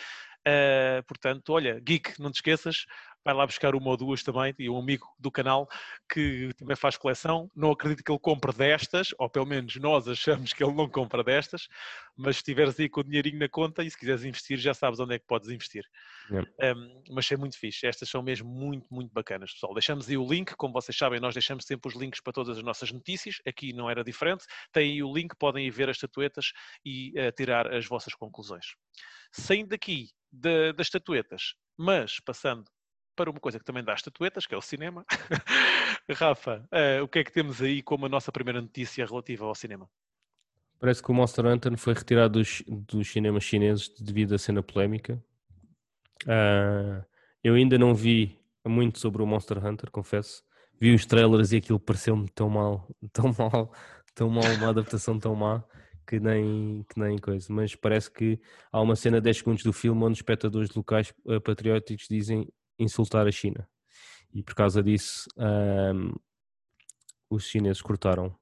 Uh, 0.47 1.03
portanto, 1.05 1.49
olha, 1.49 1.79
Geek, 1.81 2.19
não 2.19 2.31
te 2.31 2.35
esqueças, 2.35 2.85
vai 3.23 3.33
lá 3.33 3.45
buscar 3.45 3.75
uma 3.75 3.89
ou 3.89 3.97
duas 3.97 4.23
também, 4.23 4.53
e 4.57 4.69
um 4.69 4.77
amigo 4.77 5.05
do 5.19 5.29
canal 5.29 5.67
que 6.11 6.51
também 6.57 6.75
faz 6.75 6.97
coleção. 6.97 7.49
Não 7.55 7.71
acredito 7.71 8.03
que 8.03 8.11
ele 8.11 8.19
compre 8.19 8.51
destas, 8.53 9.13
ou 9.17 9.29
pelo 9.29 9.45
menos 9.45 9.75
nós 9.75 10.07
achamos 10.07 10.53
que 10.53 10.63
ele 10.63 10.73
não 10.73 10.89
compra 10.89 11.23
destas, 11.23 11.67
mas 12.15 12.37
se 12.37 12.41
estiveres 12.41 12.79
aí 12.79 12.89
com 12.89 13.01
o 13.01 13.03
dinheirinho 13.03 13.39
na 13.39 13.49
conta 13.49 13.83
e 13.83 13.91
se 13.91 13.97
quiseres 13.97 14.23
investir, 14.23 14.57
já 14.57 14.73
sabes 14.73 14.99
onde 14.99 15.15
é 15.15 15.19
que 15.19 15.25
podes 15.27 15.38
investir. 15.47 15.85
Um, 16.31 17.03
mas 17.11 17.31
é 17.31 17.37
muito 17.37 17.57
fixe, 17.57 17.87
estas 17.87 18.09
são 18.09 18.21
mesmo 18.21 18.49
muito, 18.49 18.85
muito 18.91 19.13
bacanas, 19.13 19.53
pessoal. 19.53 19.73
Deixamos 19.73 20.09
aí 20.09 20.17
o 20.17 20.27
link, 20.27 20.55
como 20.55 20.73
vocês 20.73 20.97
sabem, 20.97 21.19
nós 21.19 21.33
deixamos 21.33 21.65
sempre 21.65 21.87
os 21.87 21.95
links 21.95 22.19
para 22.21 22.33
todas 22.33 22.57
as 22.57 22.63
nossas 22.63 22.91
notícias, 22.91 23.37
aqui 23.47 23.73
não 23.73 23.89
era 23.89 24.03
diferente. 24.03 24.45
Tem 24.71 24.91
aí 24.91 25.03
o 25.03 25.13
link, 25.13 25.35
podem 25.37 25.65
ir 25.65 25.71
ver 25.71 25.89
as 25.89 25.97
estatuetas 25.97 26.51
e 26.85 27.13
uh, 27.19 27.31
tirar 27.31 27.73
as 27.73 27.85
vossas 27.85 28.13
conclusões. 28.13 28.65
Saindo 29.31 29.69
daqui 29.69 30.09
de, 30.31 30.73
das 30.73 30.87
estatuetas, 30.87 31.53
mas 31.77 32.19
passando 32.19 32.65
para 33.15 33.29
uma 33.29 33.39
coisa 33.39 33.59
que 33.59 33.65
também 33.65 33.83
dá 33.83 33.93
estatuetas, 33.93 34.47
que 34.47 34.55
é 34.55 34.57
o 34.57 34.61
cinema. 34.61 35.05
Rafa, 36.15 36.65
uh, 36.71 37.03
o 37.03 37.07
que 37.07 37.19
é 37.19 37.23
que 37.23 37.31
temos 37.31 37.61
aí 37.61 37.81
como 37.81 38.05
a 38.05 38.09
nossa 38.09 38.31
primeira 38.31 38.61
notícia 38.61 39.05
relativa 39.05 39.45
ao 39.45 39.53
cinema? 39.53 39.89
Parece 40.79 41.03
que 41.03 41.11
o 41.11 41.13
Monster 41.13 41.45
Hunter 41.45 41.77
foi 41.77 41.93
retirado 41.93 42.39
dos, 42.39 42.63
dos 42.65 43.09
cinemas 43.09 43.43
chineses 43.43 43.89
devido 43.99 44.33
à 44.33 44.37
cena 44.37 44.63
polémica. 44.63 45.21
Uh, 46.23 47.03
eu 47.43 47.55
ainda 47.55 47.77
não 47.77 47.95
vi 47.95 48.37
muito 48.65 48.99
sobre 48.99 49.21
o 49.21 49.25
Monster 49.25 49.63
Hunter, 49.65 49.89
confesso. 49.91 50.43
Vi 50.79 50.93
os 50.93 51.05
trailers 51.05 51.51
e 51.51 51.57
aquilo 51.57 51.79
pareceu-me 51.79 52.27
tão 52.29 52.49
mal, 52.49 52.87
tão 53.11 53.33
mal, 53.37 53.73
tão 54.13 54.29
mal, 54.29 54.43
uma 54.57 54.69
adaptação 54.69 55.19
tão 55.19 55.35
má 55.35 55.63
que 56.07 56.19
nem, 56.19 56.83
que 56.89 56.99
nem 56.99 57.17
coisa. 57.17 57.47
Mas 57.53 57.75
parece 57.75 58.11
que 58.11 58.39
há 58.71 58.81
uma 58.81 58.95
cena 58.95 59.17
de 59.17 59.25
10 59.25 59.37
segundos 59.37 59.63
do 59.63 59.73
filme 59.73 60.03
onde 60.03 60.17
espectadores 60.17 60.73
locais 60.73 61.13
uh, 61.25 61.39
patrióticos 61.41 62.07
dizem 62.09 62.47
insultar 62.77 63.27
a 63.27 63.31
China. 63.31 63.67
E 64.33 64.43
por 64.43 64.55
causa 64.55 64.81
disso, 64.81 65.27
um, 65.37 66.13
os 67.29 67.45
chineses 67.45 67.81
cortaram 67.81 68.35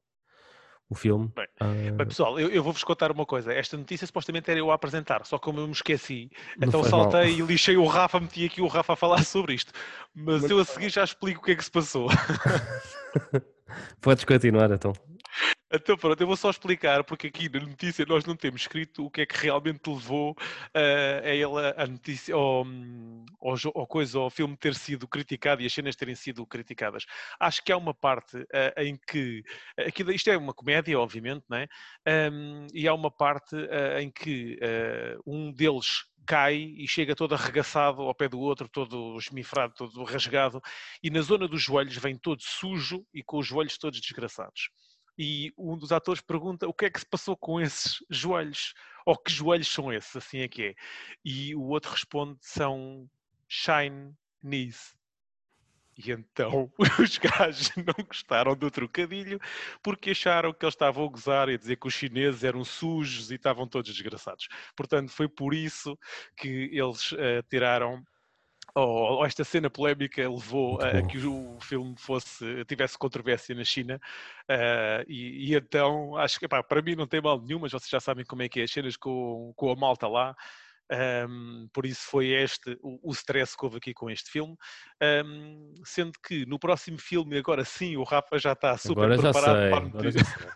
o 0.89 0.95
filme. 0.95 1.31
Bem, 1.35 1.47
uh... 1.61 1.95
bem 1.95 2.07
pessoal, 2.07 2.39
eu, 2.39 2.49
eu 2.49 2.63
vou-vos 2.63 2.83
contar 2.83 3.11
uma 3.11 3.25
coisa. 3.25 3.53
Esta 3.53 3.77
notícia 3.77 4.07
supostamente 4.07 4.49
era 4.49 4.59
eu 4.59 4.71
a 4.71 4.75
apresentar, 4.75 5.25
só 5.25 5.37
como 5.37 5.59
eu 5.59 5.67
me 5.67 5.73
esqueci. 5.73 6.29
Não 6.57 6.67
então 6.67 6.83
saltei 6.83 7.37
mal. 7.37 7.39
e 7.39 7.41
lixei 7.41 7.77
o 7.77 7.85
Rafa, 7.85 8.19
meti 8.19 8.45
aqui 8.45 8.61
o 8.61 8.67
Rafa 8.67 8.93
a 8.93 8.95
falar 8.95 9.23
sobre 9.25 9.53
isto. 9.53 9.71
Mas, 10.15 10.43
Mas 10.43 10.51
eu 10.51 10.59
a 10.59 10.65
seguir 10.65 10.89
já 10.89 11.03
explico 11.03 11.41
o 11.41 11.43
que 11.43 11.51
é 11.51 11.55
que 11.55 11.63
se 11.63 11.71
passou. 11.71 12.07
Podes 14.01 14.23
continuar 14.23 14.71
então. 14.71 14.93
Então 15.69 15.97
pronto, 15.97 16.21
eu 16.21 16.27
vou 16.27 16.37
só 16.37 16.49
explicar 16.49 17.03
porque 17.03 17.27
aqui 17.27 17.49
na 17.49 17.59
notícia 17.59 18.05
nós 18.05 18.23
não 18.23 18.37
temos 18.37 18.61
escrito 18.61 19.05
o 19.05 19.11
que 19.11 19.21
é 19.21 19.25
que 19.25 19.35
realmente 19.37 19.89
levou 19.89 20.31
uh, 20.31 21.25
a 21.25 21.29
ele 21.29 21.73
a 21.75 21.85
notícia 21.85 22.37
ou, 22.37 22.65
ou, 23.37 23.55
ou 23.73 23.85
coisa 23.85 24.17
ao 24.17 24.29
filme 24.29 24.55
ter 24.55 24.73
sido 24.73 25.05
criticado 25.09 25.61
e 25.61 25.65
as 25.65 25.73
cenas 25.73 25.97
terem 25.97 26.15
sido 26.15 26.45
criticadas. 26.45 27.05
Acho 27.37 27.61
que 27.61 27.73
há 27.73 27.77
uma 27.77 27.93
parte 27.93 28.37
uh, 28.37 28.81
em 28.81 28.97
que 28.97 29.43
isto 30.13 30.29
é 30.29 30.37
uma 30.37 30.53
comédia, 30.53 30.97
obviamente, 30.97 31.43
não 31.49 31.57
é? 31.57 31.67
Um, 32.31 32.67
e 32.73 32.87
há 32.87 32.93
uma 32.93 33.11
parte 33.11 33.55
uh, 33.57 33.99
em 33.99 34.09
que 34.09 34.57
um 35.25 35.51
deles 35.51 36.05
cai 36.25 36.55
e 36.55 36.87
chega 36.87 37.15
todo 37.15 37.35
arregaçado 37.35 38.01
ao 38.03 38.15
pé 38.15 38.29
do 38.29 38.39
outro, 38.39 38.69
todo 38.69 39.17
esmifrado, 39.17 39.73
todo 39.75 40.03
rasgado, 40.05 40.61
e 41.03 41.09
na 41.09 41.21
zona 41.21 41.47
dos 41.47 41.61
joelhos 41.61 41.97
vem 41.97 42.17
todo 42.17 42.41
sujo 42.41 43.05
e 43.13 43.21
com 43.21 43.39
os 43.39 43.47
joelhos 43.47 43.77
todos 43.77 43.99
desgraçados 43.99 44.69
e 45.17 45.53
um 45.57 45.77
dos 45.77 45.91
atores 45.91 46.21
pergunta 46.21 46.67
o 46.67 46.73
que 46.73 46.85
é 46.85 46.89
que 46.89 46.99
se 46.99 47.05
passou 47.05 47.35
com 47.35 47.59
esses 47.59 48.03
joelhos, 48.09 48.73
ou 49.05 49.17
que 49.17 49.31
joelhos 49.31 49.67
são 49.67 49.91
esses, 49.91 50.15
assim 50.15 50.39
é 50.39 50.47
que 50.47 50.63
é. 50.63 50.75
E 51.23 51.55
o 51.55 51.63
outro 51.63 51.91
responde, 51.91 52.37
são 52.41 53.09
shine 53.47 54.13
knees. 54.43 54.95
E 55.97 56.11
então 56.11 56.71
os 57.01 57.17
gajos 57.17 57.71
não 57.75 58.05
gostaram 58.05 58.55
do 58.55 58.69
trocadilho 58.69 59.39
porque 59.81 60.11
acharam 60.11 60.53
que 60.53 60.63
eles 60.63 60.75
estavam 60.75 61.03
a 61.05 61.09
gozar 61.09 61.49
e 61.49 61.55
a 61.55 61.57
dizer 61.57 61.77
que 61.77 61.87
os 61.87 61.93
chineses 61.93 62.43
eram 62.43 62.63
sujos 62.63 63.31
e 63.31 63.35
estavam 63.35 63.67
todos 63.67 63.91
desgraçados. 63.91 64.47
Portanto, 64.75 65.09
foi 65.09 65.27
por 65.27 65.55
isso 65.55 65.97
que 66.35 66.69
eles 66.71 67.11
uh, 67.13 67.41
tiraram 67.49 68.03
ou, 68.77 69.17
ou, 69.17 69.25
esta 69.25 69.43
cena 69.43 69.69
polémica 69.69 70.29
levou 70.29 70.79
a, 70.79 70.99
a, 70.99 71.01
que 71.01 71.17
o 71.17 71.57
filme 71.59 71.95
fosse 71.97 72.63
tivesse 72.65 72.97
controvérsia 72.97 73.55
na 73.55 73.63
China 73.63 73.99
uh, 74.49 75.03
e, 75.07 75.51
e, 75.51 75.55
então 75.55 76.15
acho 76.15 76.37
que 76.37 76.45
epá, 76.45 76.61
para 76.61 76.81
mim 76.81 76.95
não 76.95 77.07
tem 77.07 77.19
mal 77.19 77.41
nenhum, 77.41 77.59
mas 77.59 77.71
vocês 77.71 77.89
já 77.89 77.99
sabem 77.99 78.23
como 78.23 78.43
é 78.43 78.49
que 78.49 78.59
é 78.59 78.63
as 78.63 78.71
cenas 78.71 78.95
com, 78.95 79.51
com 79.55 79.71
a 79.71 79.75
malta 79.75 80.07
lá. 80.07 80.35
Um, 81.29 81.67
por 81.73 81.85
isso 81.85 82.03
foi 82.03 82.27
este 82.27 82.77
o, 82.81 83.09
o, 83.09 83.11
stress 83.11 83.57
que 83.57 83.65
houve 83.65 83.77
aqui 83.77 83.93
com 83.93 84.09
este 84.09 84.31
filme. 84.31 84.55
Um, 85.25 85.73
sendo 85.83 86.13
que 86.25 86.45
no 86.45 86.57
próximo 86.57 86.97
filme, 86.97 87.37
agora 87.37 87.65
sim, 87.65 87.97
o 87.97 88.03
Rafa 88.03 88.39
já 88.39 88.53
está 88.53 88.77
super 88.77 89.11
agora 89.11 89.17
preparado 89.17 89.59
sei, 89.59 89.69
para 89.69 89.85
agora 89.85 90.11
já 90.11 90.23
sei. 90.23 90.47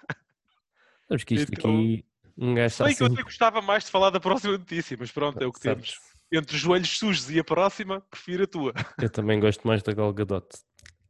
Sabes 1.10 1.24
que 1.26 1.34
isto 1.36 1.52
então, 1.58 1.72
aqui 1.72 2.06
um 2.38 2.54
gajo 2.54 2.76
sei 2.76 2.96
que 2.96 3.04
eu 3.04 3.08
até 3.08 3.24
gostava 3.24 3.62
mais 3.62 3.84
de 3.84 3.92
falar 3.92 4.10
da 4.10 4.22
próxima 4.22 4.58
notícia, 4.58 4.96
mas 4.98 5.12
pronto, 5.12 5.42
é 5.42 5.46
o 5.46 5.52
que 5.52 5.60
Sabes. 5.60 5.92
temos 5.92 6.11
entre 6.32 6.58
joelhos 6.58 6.98
sujos 6.98 7.30
e 7.30 7.40
a 7.40 7.44
próxima, 7.44 8.02
prefiro 8.10 8.44
a 8.44 8.48
tua. 8.48 8.74
Eu 9.02 9.10
também 9.10 9.40
gosto 9.40 9.68
mais 9.68 9.84
da 9.84 9.94
Gal 9.94 10.14
Gadot. 10.14 10.48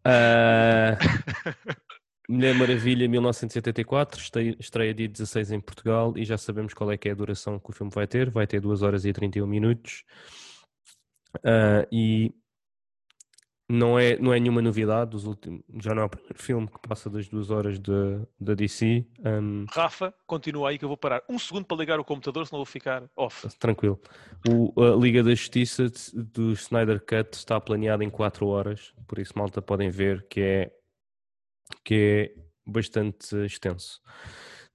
Uh... 0.05 0.97
Mulher 2.27 2.55
Maravilha 2.59 3.07
1984, 3.07 4.21
estreia 4.59 4.93
dia 4.93 5.07
16 5.07 5.51
em 5.51 5.59
Portugal 5.59 6.13
e 6.17 6.25
já 6.25 6.37
sabemos 6.37 6.73
qual 6.73 6.91
é 6.91 6.97
que 6.97 7.09
é 7.09 7.11
a 7.11 7.15
duração 7.15 7.59
que 7.59 7.69
o 7.69 7.73
filme 7.73 7.91
vai 7.93 8.07
ter, 8.07 8.29
vai 8.31 8.47
ter 8.47 8.59
2 8.59 8.81
horas 8.81 9.05
e 9.05 9.13
31 9.13 9.45
minutos. 9.45 10.03
Uh, 11.37 11.87
e 11.91 12.33
não 13.71 13.97
é, 13.97 14.17
não 14.17 14.33
é 14.33 14.39
nenhuma 14.39 14.61
novidade, 14.61 15.15
os 15.15 15.25
últimos, 15.25 15.63
já 15.81 15.95
não 15.95 16.03
é 16.03 16.05
o 16.05 16.09
primeiro 16.09 16.37
filme 16.37 16.67
que 16.67 16.87
passa 16.87 17.09
das 17.09 17.29
duas 17.29 17.49
horas 17.49 17.79
da 17.79 18.53
DC. 18.53 19.05
Um... 19.25 19.65
Rafa, 19.71 20.13
continua 20.27 20.69
aí 20.69 20.77
que 20.77 20.83
eu 20.83 20.89
vou 20.89 20.97
parar 20.97 21.23
um 21.29 21.39
segundo 21.39 21.65
para 21.65 21.77
ligar 21.77 21.99
o 21.99 22.03
computador, 22.03 22.45
senão 22.45 22.59
vou 22.59 22.65
ficar 22.65 23.09
off. 23.15 23.47
Tranquilo. 23.57 23.99
O, 24.49 24.73
a 24.81 24.95
Liga 24.95 25.23
da 25.23 25.31
Justiça 25.31 25.89
do 26.13 26.51
Snyder 26.51 26.99
Cut 26.99 27.37
está 27.37 27.59
planeada 27.61 28.03
em 28.03 28.09
4 28.09 28.45
horas, 28.45 28.93
por 29.07 29.19
isso 29.19 29.33
malta 29.37 29.61
podem 29.61 29.89
ver 29.89 30.27
que 30.27 30.41
é, 30.41 30.71
que 31.85 31.95
é 32.35 32.41
bastante 32.69 33.35
extenso. 33.45 34.01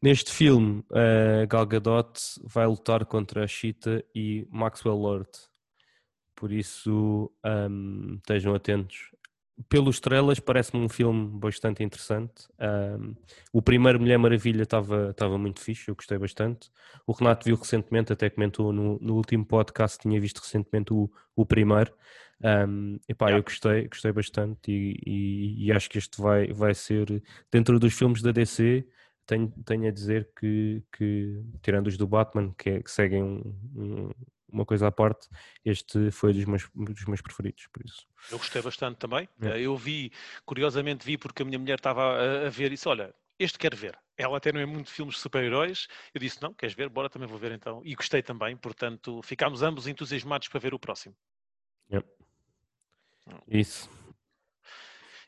Neste 0.00 0.32
filme, 0.32 0.82
a 0.90 1.46
Gal 1.46 1.66
Gadot 1.66 2.18
vai 2.44 2.66
lutar 2.66 3.04
contra 3.04 3.44
a 3.44 3.46
Cheetah 3.46 4.02
e 4.14 4.46
Maxwell 4.50 4.96
Lord 4.96 5.28
por 6.36 6.52
isso 6.52 7.32
um, 7.44 8.16
estejam 8.16 8.54
atentos. 8.54 9.10
Pelos 9.70 9.96
estrelas, 9.96 10.38
parece-me 10.38 10.84
um 10.84 10.88
filme 10.88 11.26
bastante 11.38 11.82
interessante. 11.82 12.46
Um, 12.60 13.14
o 13.50 13.62
primeiro 13.62 13.98
Mulher 13.98 14.18
Maravilha 14.18 14.64
estava 14.64 15.38
muito 15.38 15.60
fixe, 15.60 15.88
eu 15.88 15.96
gostei 15.96 16.18
bastante. 16.18 16.70
O 17.06 17.12
Renato 17.12 17.46
viu 17.46 17.56
recentemente, 17.56 18.12
até 18.12 18.28
comentou 18.28 18.70
no, 18.70 18.98
no 19.00 19.14
último 19.14 19.46
podcast, 19.46 19.98
tinha 19.98 20.20
visto 20.20 20.38
recentemente 20.40 20.92
o, 20.92 21.10
o 21.34 21.46
primeiro. 21.46 21.90
Um, 22.44 23.00
epá, 23.08 23.28
yeah. 23.28 23.38
eu 23.38 23.42
gostei, 23.42 23.88
gostei 23.88 24.12
bastante 24.12 24.70
e, 24.70 25.00
e, 25.06 25.66
e, 25.66 25.72
acho 25.72 25.88
que 25.88 25.96
este 25.96 26.20
vai, 26.20 26.52
vai 26.52 26.74
ser, 26.74 27.22
dentro 27.50 27.80
dos 27.80 27.94
filmes 27.94 28.20
da 28.20 28.30
DC, 28.30 28.86
tenho, 29.26 29.48
tenho 29.64 29.88
a 29.88 29.90
dizer 29.90 30.30
que, 30.38 30.82
que 30.92 31.42
tirando 31.62 31.86
os 31.86 31.96
do 31.96 32.06
Batman, 32.06 32.52
que, 32.56 32.70
é, 32.70 32.82
que 32.82 32.90
seguem 32.90 33.22
um, 33.22 33.54
um, 33.74 34.10
uma 34.48 34.64
coisa 34.64 34.86
à 34.86 34.92
parte, 34.92 35.28
este 35.64 36.10
foi 36.10 36.32
dos 36.32 36.44
meus, 36.44 36.68
dos 36.74 37.04
meus 37.04 37.20
preferidos, 37.20 37.66
por 37.72 37.84
isso. 37.84 38.06
Eu 38.30 38.38
gostei 38.38 38.62
bastante 38.62 38.98
também. 38.98 39.28
É. 39.40 39.60
Eu 39.60 39.76
vi, 39.76 40.12
curiosamente 40.44 41.04
vi, 41.04 41.16
porque 41.18 41.42
a 41.42 41.44
minha 41.44 41.58
mulher 41.58 41.76
estava 41.76 42.02
a, 42.02 42.46
a 42.46 42.50
ver 42.50 42.72
isso, 42.72 42.88
olha, 42.88 43.14
este 43.38 43.58
quero 43.58 43.76
ver. 43.76 43.98
Ela 44.16 44.38
até 44.38 44.50
não 44.50 44.60
é 44.60 44.66
muito 44.66 44.86
de 44.86 44.92
filmes 44.92 45.16
de 45.16 45.20
super-heróis. 45.20 45.88
Eu 46.14 46.20
disse, 46.20 46.40
não, 46.40 46.54
queres 46.54 46.74
ver? 46.74 46.88
Bora, 46.88 47.10
também 47.10 47.28
vou 47.28 47.38
ver 47.38 47.52
então. 47.52 47.82
E 47.84 47.94
gostei 47.94 48.22
também, 48.22 48.56
portanto, 48.56 49.20
ficámos 49.22 49.62
ambos 49.62 49.86
entusiasmados 49.86 50.48
para 50.48 50.58
ver 50.58 50.72
o 50.72 50.78
próximo. 50.78 51.14
Yep. 51.92 52.08
Isso. 53.48 53.90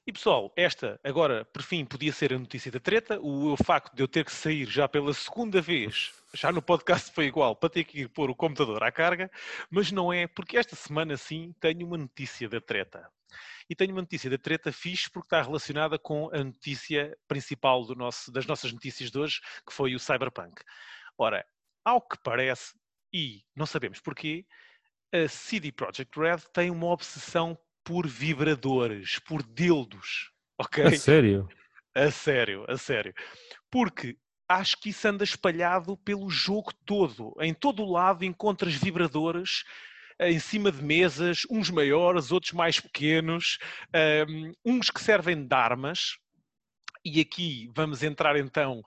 E 0.08 0.12
pessoal, 0.12 0.50
esta 0.56 0.98
agora, 1.04 1.44
por 1.44 1.60
fim, 1.60 1.84
podia 1.84 2.10
ser 2.14 2.32
a 2.32 2.38
notícia 2.38 2.72
da 2.72 2.80
treta. 2.80 3.20
O, 3.20 3.54
facto 3.62 3.94
de 3.94 4.02
eu 4.02 4.08
ter 4.08 4.24
que 4.24 4.32
sair 4.32 4.64
já 4.64 4.88
pela 4.88 5.12
segunda 5.12 5.60
vez, 5.60 6.14
já 6.32 6.50
no 6.50 6.62
podcast 6.62 7.12
foi 7.12 7.26
igual, 7.26 7.54
para 7.54 7.68
ter 7.68 7.84
que 7.84 8.00
ir 8.00 8.08
pôr 8.08 8.30
o 8.30 8.34
computador 8.34 8.82
à 8.82 8.90
carga, 8.90 9.30
mas 9.68 9.92
não 9.92 10.10
é, 10.10 10.26
porque 10.26 10.56
esta 10.56 10.74
semana 10.74 11.14
sim 11.18 11.54
tenho 11.60 11.86
uma 11.86 11.98
notícia 11.98 12.48
da 12.48 12.58
treta. 12.58 13.06
E 13.68 13.74
tenho 13.76 13.92
uma 13.92 14.00
notícia 14.00 14.30
da 14.30 14.38
treta 14.38 14.72
fixe 14.72 15.10
porque 15.10 15.26
está 15.26 15.42
relacionada 15.42 15.98
com 15.98 16.30
a 16.32 16.42
notícia 16.42 17.14
principal 17.28 17.84
do 17.84 17.94
nosso, 17.94 18.32
das 18.32 18.46
nossas 18.46 18.72
notícias 18.72 19.10
de 19.10 19.18
hoje, 19.18 19.42
que 19.66 19.74
foi 19.74 19.94
o 19.94 19.98
Cyberpunk. 19.98 20.62
Ora, 21.18 21.44
ao 21.84 22.00
que 22.00 22.16
parece, 22.24 22.72
e 23.12 23.42
não 23.54 23.66
sabemos 23.66 24.00
porquê, 24.00 24.46
a 25.12 25.28
CD 25.28 25.70
Projekt 25.70 26.18
Red 26.18 26.38
tem 26.50 26.70
uma 26.70 26.86
obsessão 26.86 27.58
por 27.88 28.06
vibradores, 28.06 29.18
por 29.20 29.42
dildos. 29.42 30.30
Ok? 30.60 30.84
A 30.84 30.98
sério? 30.98 31.48
A 31.94 32.10
sério, 32.10 32.64
a 32.68 32.76
sério. 32.76 33.14
Porque 33.70 34.18
acho 34.48 34.76
que 34.80 34.88
isso 34.88 35.06
anda 35.06 35.22
espalhado 35.22 35.96
pelo 35.98 36.28
jogo 36.28 36.72
todo. 36.84 37.32
Em 37.40 37.54
todo 37.54 37.84
o 37.84 37.92
lado 37.92 38.24
encontras 38.24 38.74
vibradores 38.74 39.62
eh, 40.18 40.32
em 40.32 40.40
cima 40.40 40.72
de 40.72 40.82
mesas, 40.82 41.42
uns 41.48 41.70
maiores, 41.70 42.32
outros 42.32 42.52
mais 42.52 42.80
pequenos, 42.80 43.58
um, 44.28 44.52
uns 44.64 44.90
que 44.90 45.00
servem 45.00 45.46
de 45.46 45.54
armas. 45.54 46.18
E 47.04 47.20
aqui 47.20 47.70
vamos 47.72 48.02
entrar 48.02 48.36
então 48.36 48.82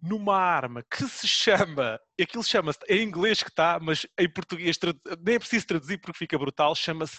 numa 0.00 0.36
arma 0.38 0.82
que 0.90 1.04
se 1.04 1.28
chama, 1.28 2.00
aquilo 2.18 2.42
chama-se, 2.42 2.78
em 2.88 3.02
inglês 3.02 3.42
que 3.42 3.50
está, 3.50 3.78
mas 3.78 4.06
em 4.18 4.32
português 4.32 4.78
nem 5.22 5.34
é 5.34 5.38
preciso 5.38 5.66
traduzir 5.66 5.98
porque 5.98 6.18
fica 6.18 6.38
brutal, 6.38 6.74
chama-se 6.74 7.18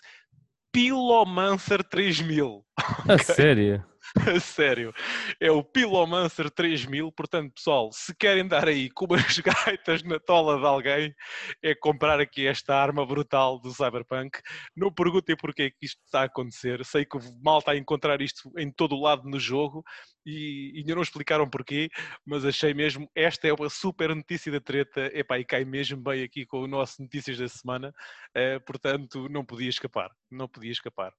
Pilomancer 0.71 1.83
3000. 1.83 2.63
A 3.07 3.17
sério? 3.17 3.83
Sério. 4.41 4.93
É 5.39 5.49
o 5.51 5.63
Pilomancer 5.63 6.49
3000. 6.49 7.11
Portanto, 7.11 7.53
pessoal, 7.53 7.89
se 7.91 8.13
querem 8.15 8.47
dar 8.47 8.67
aí 8.67 8.89
com 8.89 9.05
umas 9.05 9.39
gaitas 9.39 10.03
na 10.03 10.19
tola 10.19 10.59
de 10.59 10.65
alguém, 10.65 11.15
é 11.61 11.73
comprar 11.73 12.19
aqui 12.19 12.45
esta 12.45 12.75
arma 12.75 13.05
brutal 13.05 13.59
do 13.59 13.71
Cyberpunk. 13.71 14.39
Não 14.75 14.91
perguntem 14.91 15.35
porque 15.35 15.63
é 15.63 15.69
que 15.69 15.85
isto 15.85 16.01
está 16.05 16.21
a 16.21 16.25
acontecer. 16.25 16.83
Sei 16.85 17.05
que 17.05 17.17
mal 17.43 17.59
está 17.59 17.71
a 17.71 17.77
encontrar 17.77 18.21
isto 18.21 18.51
em 18.57 18.71
todo 18.71 18.95
o 18.95 19.01
lado 19.01 19.27
no 19.29 19.39
jogo 19.39 19.83
e 20.25 20.73
ainda 20.77 20.95
não 20.95 21.01
explicaram 21.01 21.49
porquê, 21.49 21.89
mas 22.25 22.45
achei 22.45 22.73
mesmo 22.73 23.09
esta 23.15 23.47
é 23.47 23.53
uma 23.53 23.69
super 23.69 24.13
notícia 24.13 24.51
da 24.51 24.59
treta. 24.59 25.09
Epá, 25.13 25.39
e 25.39 25.45
cai 25.45 25.63
mesmo 25.63 26.01
bem 26.01 26.23
aqui 26.23 26.45
com 26.45 26.61
o 26.61 26.67
nosso 26.67 27.01
Notícias 27.01 27.37
da 27.37 27.47
Semana. 27.47 27.93
Uh, 28.35 28.59
portanto, 28.65 29.29
não 29.29 29.45
podia 29.45 29.69
escapar. 29.69 30.11
Não 30.29 30.47
podia 30.47 30.71
escapar. 30.71 31.13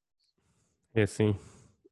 É 0.94 1.02
assim. 1.02 1.35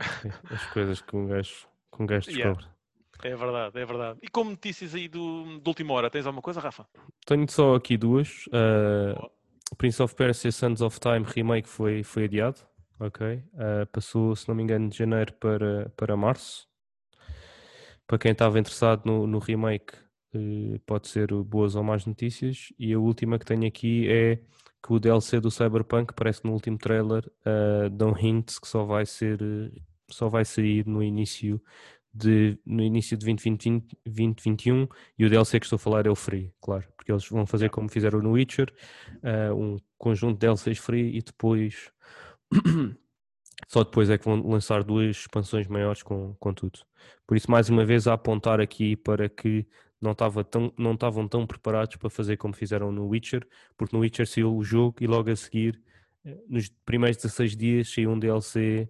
As 0.51 0.67
coisas 0.73 1.01
que 1.01 1.17
um 1.17 1.27
gajo, 1.27 1.69
que 1.95 2.03
um 2.03 2.07
gajo 2.07 2.27
descobre. 2.27 2.65
Yeah. 2.65 2.81
É 3.23 3.37
verdade, 3.37 3.79
é 3.79 3.85
verdade. 3.85 4.19
E 4.23 4.29
como 4.29 4.51
notícias 4.51 4.95
aí 4.95 5.07
do, 5.07 5.59
do 5.59 5.69
última 5.69 5.93
hora, 5.93 6.11
tens 6.11 6.27
alguma 6.27 6.41
coisa, 6.41 6.61
Rafa? 6.61 6.87
Tenho 7.27 7.49
só 7.51 7.75
aqui 7.75 7.97
duas. 7.97 8.47
Uh, 8.47 9.31
Prince 9.77 10.03
of 10.03 10.15
Persia 10.15 10.51
Sons 10.51 10.81
of 10.81 10.99
Time 10.99 11.25
Remake 11.27 11.69
foi, 11.69 12.03
foi 12.03 12.25
adiado. 12.25 12.61
Ok. 12.99 13.27
Uh, 13.27 13.87
passou, 13.93 14.35
se 14.35 14.49
não 14.49 14.55
me 14.55 14.63
engano, 14.63 14.89
de 14.89 14.97
janeiro 14.97 15.35
para, 15.35 15.91
para 15.97 16.17
março. 16.17 16.67
Para 18.07 18.19
quem 18.19 18.33
estava 18.33 18.59
interessado 18.59 19.03
no, 19.05 19.27
no 19.27 19.39
remake, 19.39 19.95
uh, 20.35 20.79
pode 20.87 21.09
ser 21.09 21.33
boas 21.45 21.77
ou 21.77 21.83
más 21.83 22.07
notícias. 22.07 22.73
E 22.79 22.93
a 22.93 22.99
última 22.99 23.39
que 23.39 23.45
tenho 23.45 23.67
aqui 23.67 24.09
é 24.09 24.37
que 24.83 24.93
o 24.93 24.99
DLC 24.99 25.41
do 25.41 25.51
Cyberpunk 25.51 26.15
parece 26.15 26.43
no 26.45 26.53
último 26.53 26.79
trailer 26.79 27.31
uh, 27.47 27.91
dão 27.91 28.17
hints 28.19 28.59
que 28.59 28.67
só 28.67 28.85
vai 28.85 29.05
ser 29.05 29.39
só 30.13 30.29
vai 30.29 30.45
sair 30.45 30.87
no 30.87 31.03
início 31.03 31.63
de 32.13 32.59
no 32.67 32.83
início 32.83 33.17
de 33.17 33.25
2020, 33.25 33.97
2021 34.05 34.89
e 35.19 35.25
o 35.25 35.31
DLC 35.31 35.61
que 35.61 35.67
estou 35.67 35.77
a 35.77 35.79
falar 35.79 36.07
é 36.07 36.11
o 36.11 36.17
free, 36.17 36.53
claro, 36.61 36.87
porque 36.97 37.13
eles 37.13 37.29
vão 37.29 37.47
fazer 37.47 37.71
como 37.71 37.89
fizeram 37.89 38.21
no 38.21 38.33
Witcher, 38.33 38.73
uh, 39.23 39.55
um 39.55 39.77
conjunto 39.97 40.35
de 40.35 40.47
DLCs 40.47 40.79
free 40.79 41.17
e 41.17 41.23
depois 41.23 41.93
só 43.69 43.85
depois 43.85 44.11
é 44.11 44.19
que 44.19 44.25
vão 44.25 44.41
lançar 44.49 44.83
duas 44.83 45.17
expansões 45.17 45.67
maiores 45.69 46.03
com, 46.03 46.35
com 46.39 46.53
tudo. 46.53 46.81
Por 47.27 47.37
isso, 47.37 47.51
mais 47.51 47.69
uma 47.69 47.85
vez, 47.85 48.07
a 48.07 48.15
apontar 48.15 48.61
aqui 48.61 48.97
para 48.97 49.29
que 49.29 49.67
não, 50.01 50.15
tava 50.15 50.43
tão, 50.43 50.73
não 50.77 50.95
estavam 50.95 51.29
tão 51.29 51.47
preparados 51.47 51.97
para 51.97 52.11
fazer 52.11 52.37
como 52.37 52.55
fizeram 52.55 52.91
no 52.91 53.07
Witcher, 53.07 53.47
porque 53.77 53.95
no 53.95 54.03
Witcher 54.03 54.27
saiu 54.27 54.57
o 54.57 54.65
jogo 54.65 54.97
e 55.01 55.07
logo 55.07 55.31
a 55.31 55.37
seguir, 55.37 55.81
eh, 56.25 56.39
nos 56.49 56.69
primeiros 56.85 57.17
16 57.19 57.57
dias, 57.57 57.93
saiu 57.93 58.11
um 58.11 58.19
DLC 58.19 58.89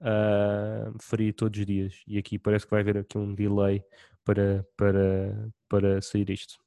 uh, 0.00 0.96
free 1.00 1.32
todos 1.32 1.58
os 1.58 1.66
dias. 1.66 2.02
E 2.06 2.18
aqui 2.18 2.38
parece 2.38 2.64
que 2.64 2.70
vai 2.70 2.80
haver 2.80 2.98
aqui 2.98 3.18
um 3.18 3.34
delay 3.34 3.84
para, 4.24 4.66
para, 4.76 5.50
para 5.68 6.00
sair 6.00 6.30
isto. 6.30 6.58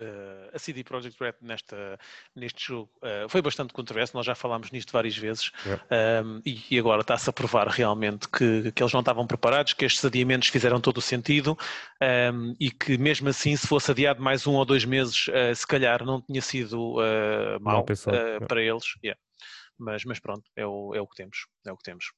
Uh, 0.00 0.48
a 0.54 0.58
CD 0.58 0.82
Projekt 0.82 1.22
Red 1.22 1.34
nesta, 1.42 1.98
neste 2.34 2.68
jogo 2.68 2.90
uh, 3.02 3.28
foi 3.28 3.42
bastante 3.42 3.74
controverso, 3.74 4.16
nós 4.16 4.24
já 4.24 4.34
falámos 4.34 4.70
nisto 4.70 4.90
várias 4.90 5.14
vezes 5.14 5.52
yeah. 5.66 6.24
um, 6.24 6.40
e, 6.42 6.58
e, 6.70 6.78
agora 6.78 7.02
está-se 7.02 7.28
a 7.28 7.32
provar 7.34 7.68
realmente 7.68 8.26
que, 8.26 8.72
que 8.72 8.82
eles 8.82 8.94
não 8.94 9.00
estavam 9.00 9.26
preparados, 9.26 9.74
que 9.74 9.84
estes 9.84 10.02
adiamentos 10.02 10.48
fizeram 10.48 10.80
todo 10.80 10.96
o 10.96 11.02
sentido 11.02 11.54
um, 12.32 12.54
e 12.58 12.70
que 12.70 12.96
mesmo 12.96 13.28
assim 13.28 13.54
se 13.54 13.66
fosse 13.66 13.90
adiado 13.90 14.22
mais 14.22 14.46
um 14.46 14.54
ou 14.54 14.64
dois 14.64 14.86
meses 14.86 15.28
uh, 15.28 15.54
se 15.54 15.66
calhar 15.66 16.02
não 16.02 16.22
tinha 16.22 16.40
sido 16.40 16.94
uh, 16.94 17.60
mal 17.60 17.84
yeah. 17.86 18.46
para 18.46 18.62
eles, 18.62 18.94
yeah. 19.04 19.20
Mas, 19.80 20.04
mas 20.04 20.20
pronto, 20.20 20.50
é 20.56 20.66
o, 20.66 20.94
é 20.94 21.00
o 21.00 21.06
que 21.06 21.16
temos, 21.16 21.46
é 21.66 21.72
o 21.72 21.76
que 21.76 21.82
temos. 21.82 22.12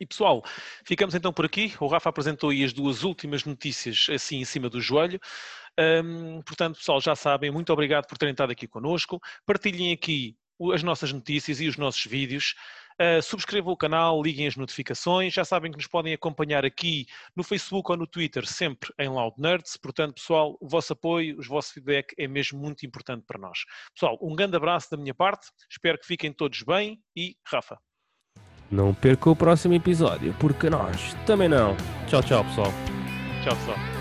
E 0.00 0.06
pessoal, 0.06 0.42
ficamos 0.84 1.14
então 1.14 1.32
por 1.32 1.44
aqui. 1.44 1.74
O 1.80 1.86
Rafa 1.86 2.10
apresentou 2.10 2.50
aí 2.50 2.62
as 2.62 2.72
duas 2.72 3.02
últimas 3.02 3.44
notícias 3.44 4.06
assim 4.12 4.36
em 4.38 4.44
cima 4.44 4.68
do 4.68 4.80
joelho. 4.80 5.18
Um, 5.78 6.42
portanto, 6.42 6.76
pessoal, 6.76 7.00
já 7.00 7.16
sabem, 7.16 7.50
muito 7.50 7.72
obrigado 7.72 8.06
por 8.06 8.18
terem 8.18 8.32
estado 8.32 8.52
aqui 8.52 8.66
connosco. 8.66 9.20
Partilhem 9.46 9.92
aqui 9.92 10.36
as 10.72 10.82
nossas 10.82 11.12
notícias 11.12 11.60
e 11.60 11.68
os 11.68 11.76
nossos 11.76 12.04
vídeos. 12.04 12.54
Uh, 13.00 13.22
subscrevam 13.22 13.72
o 13.72 13.76
canal, 13.76 14.20
liguem 14.22 14.46
as 14.46 14.56
notificações. 14.56 15.32
Já 15.32 15.44
sabem 15.44 15.70
que 15.70 15.76
nos 15.76 15.86
podem 15.86 16.12
acompanhar 16.12 16.64
aqui 16.64 17.06
no 17.36 17.44
Facebook 17.44 17.90
ou 17.90 17.96
no 17.96 18.06
Twitter, 18.06 18.46
sempre 18.46 18.92
em 18.98 19.08
Loud 19.08 19.36
Nerds. 19.38 19.76
Portanto, 19.76 20.14
pessoal, 20.14 20.56
o 20.60 20.68
vosso 20.68 20.92
apoio, 20.92 21.38
o 21.38 21.42
vosso 21.42 21.72
feedback 21.72 22.14
é 22.18 22.26
mesmo 22.26 22.58
muito 22.58 22.84
importante 22.84 23.24
para 23.26 23.38
nós. 23.38 23.60
Pessoal, 23.94 24.18
um 24.20 24.34
grande 24.34 24.56
abraço 24.56 24.90
da 24.90 24.96
minha 24.96 25.14
parte. 25.14 25.48
Espero 25.70 25.98
que 25.98 26.06
fiquem 26.06 26.32
todos 26.32 26.62
bem 26.62 27.00
e 27.16 27.36
Rafa. 27.46 27.78
Não 28.70 28.92
perca 28.92 29.30
o 29.30 29.36
próximo 29.36 29.74
episódio, 29.74 30.34
porque 30.38 30.68
nós 30.68 31.14
também 31.24 31.48
não. 31.48 31.76
Tchau, 32.06 32.22
tchau, 32.22 32.44
pessoal. 32.44 32.72
Tchau, 33.42 33.56
pessoal. 33.56 33.97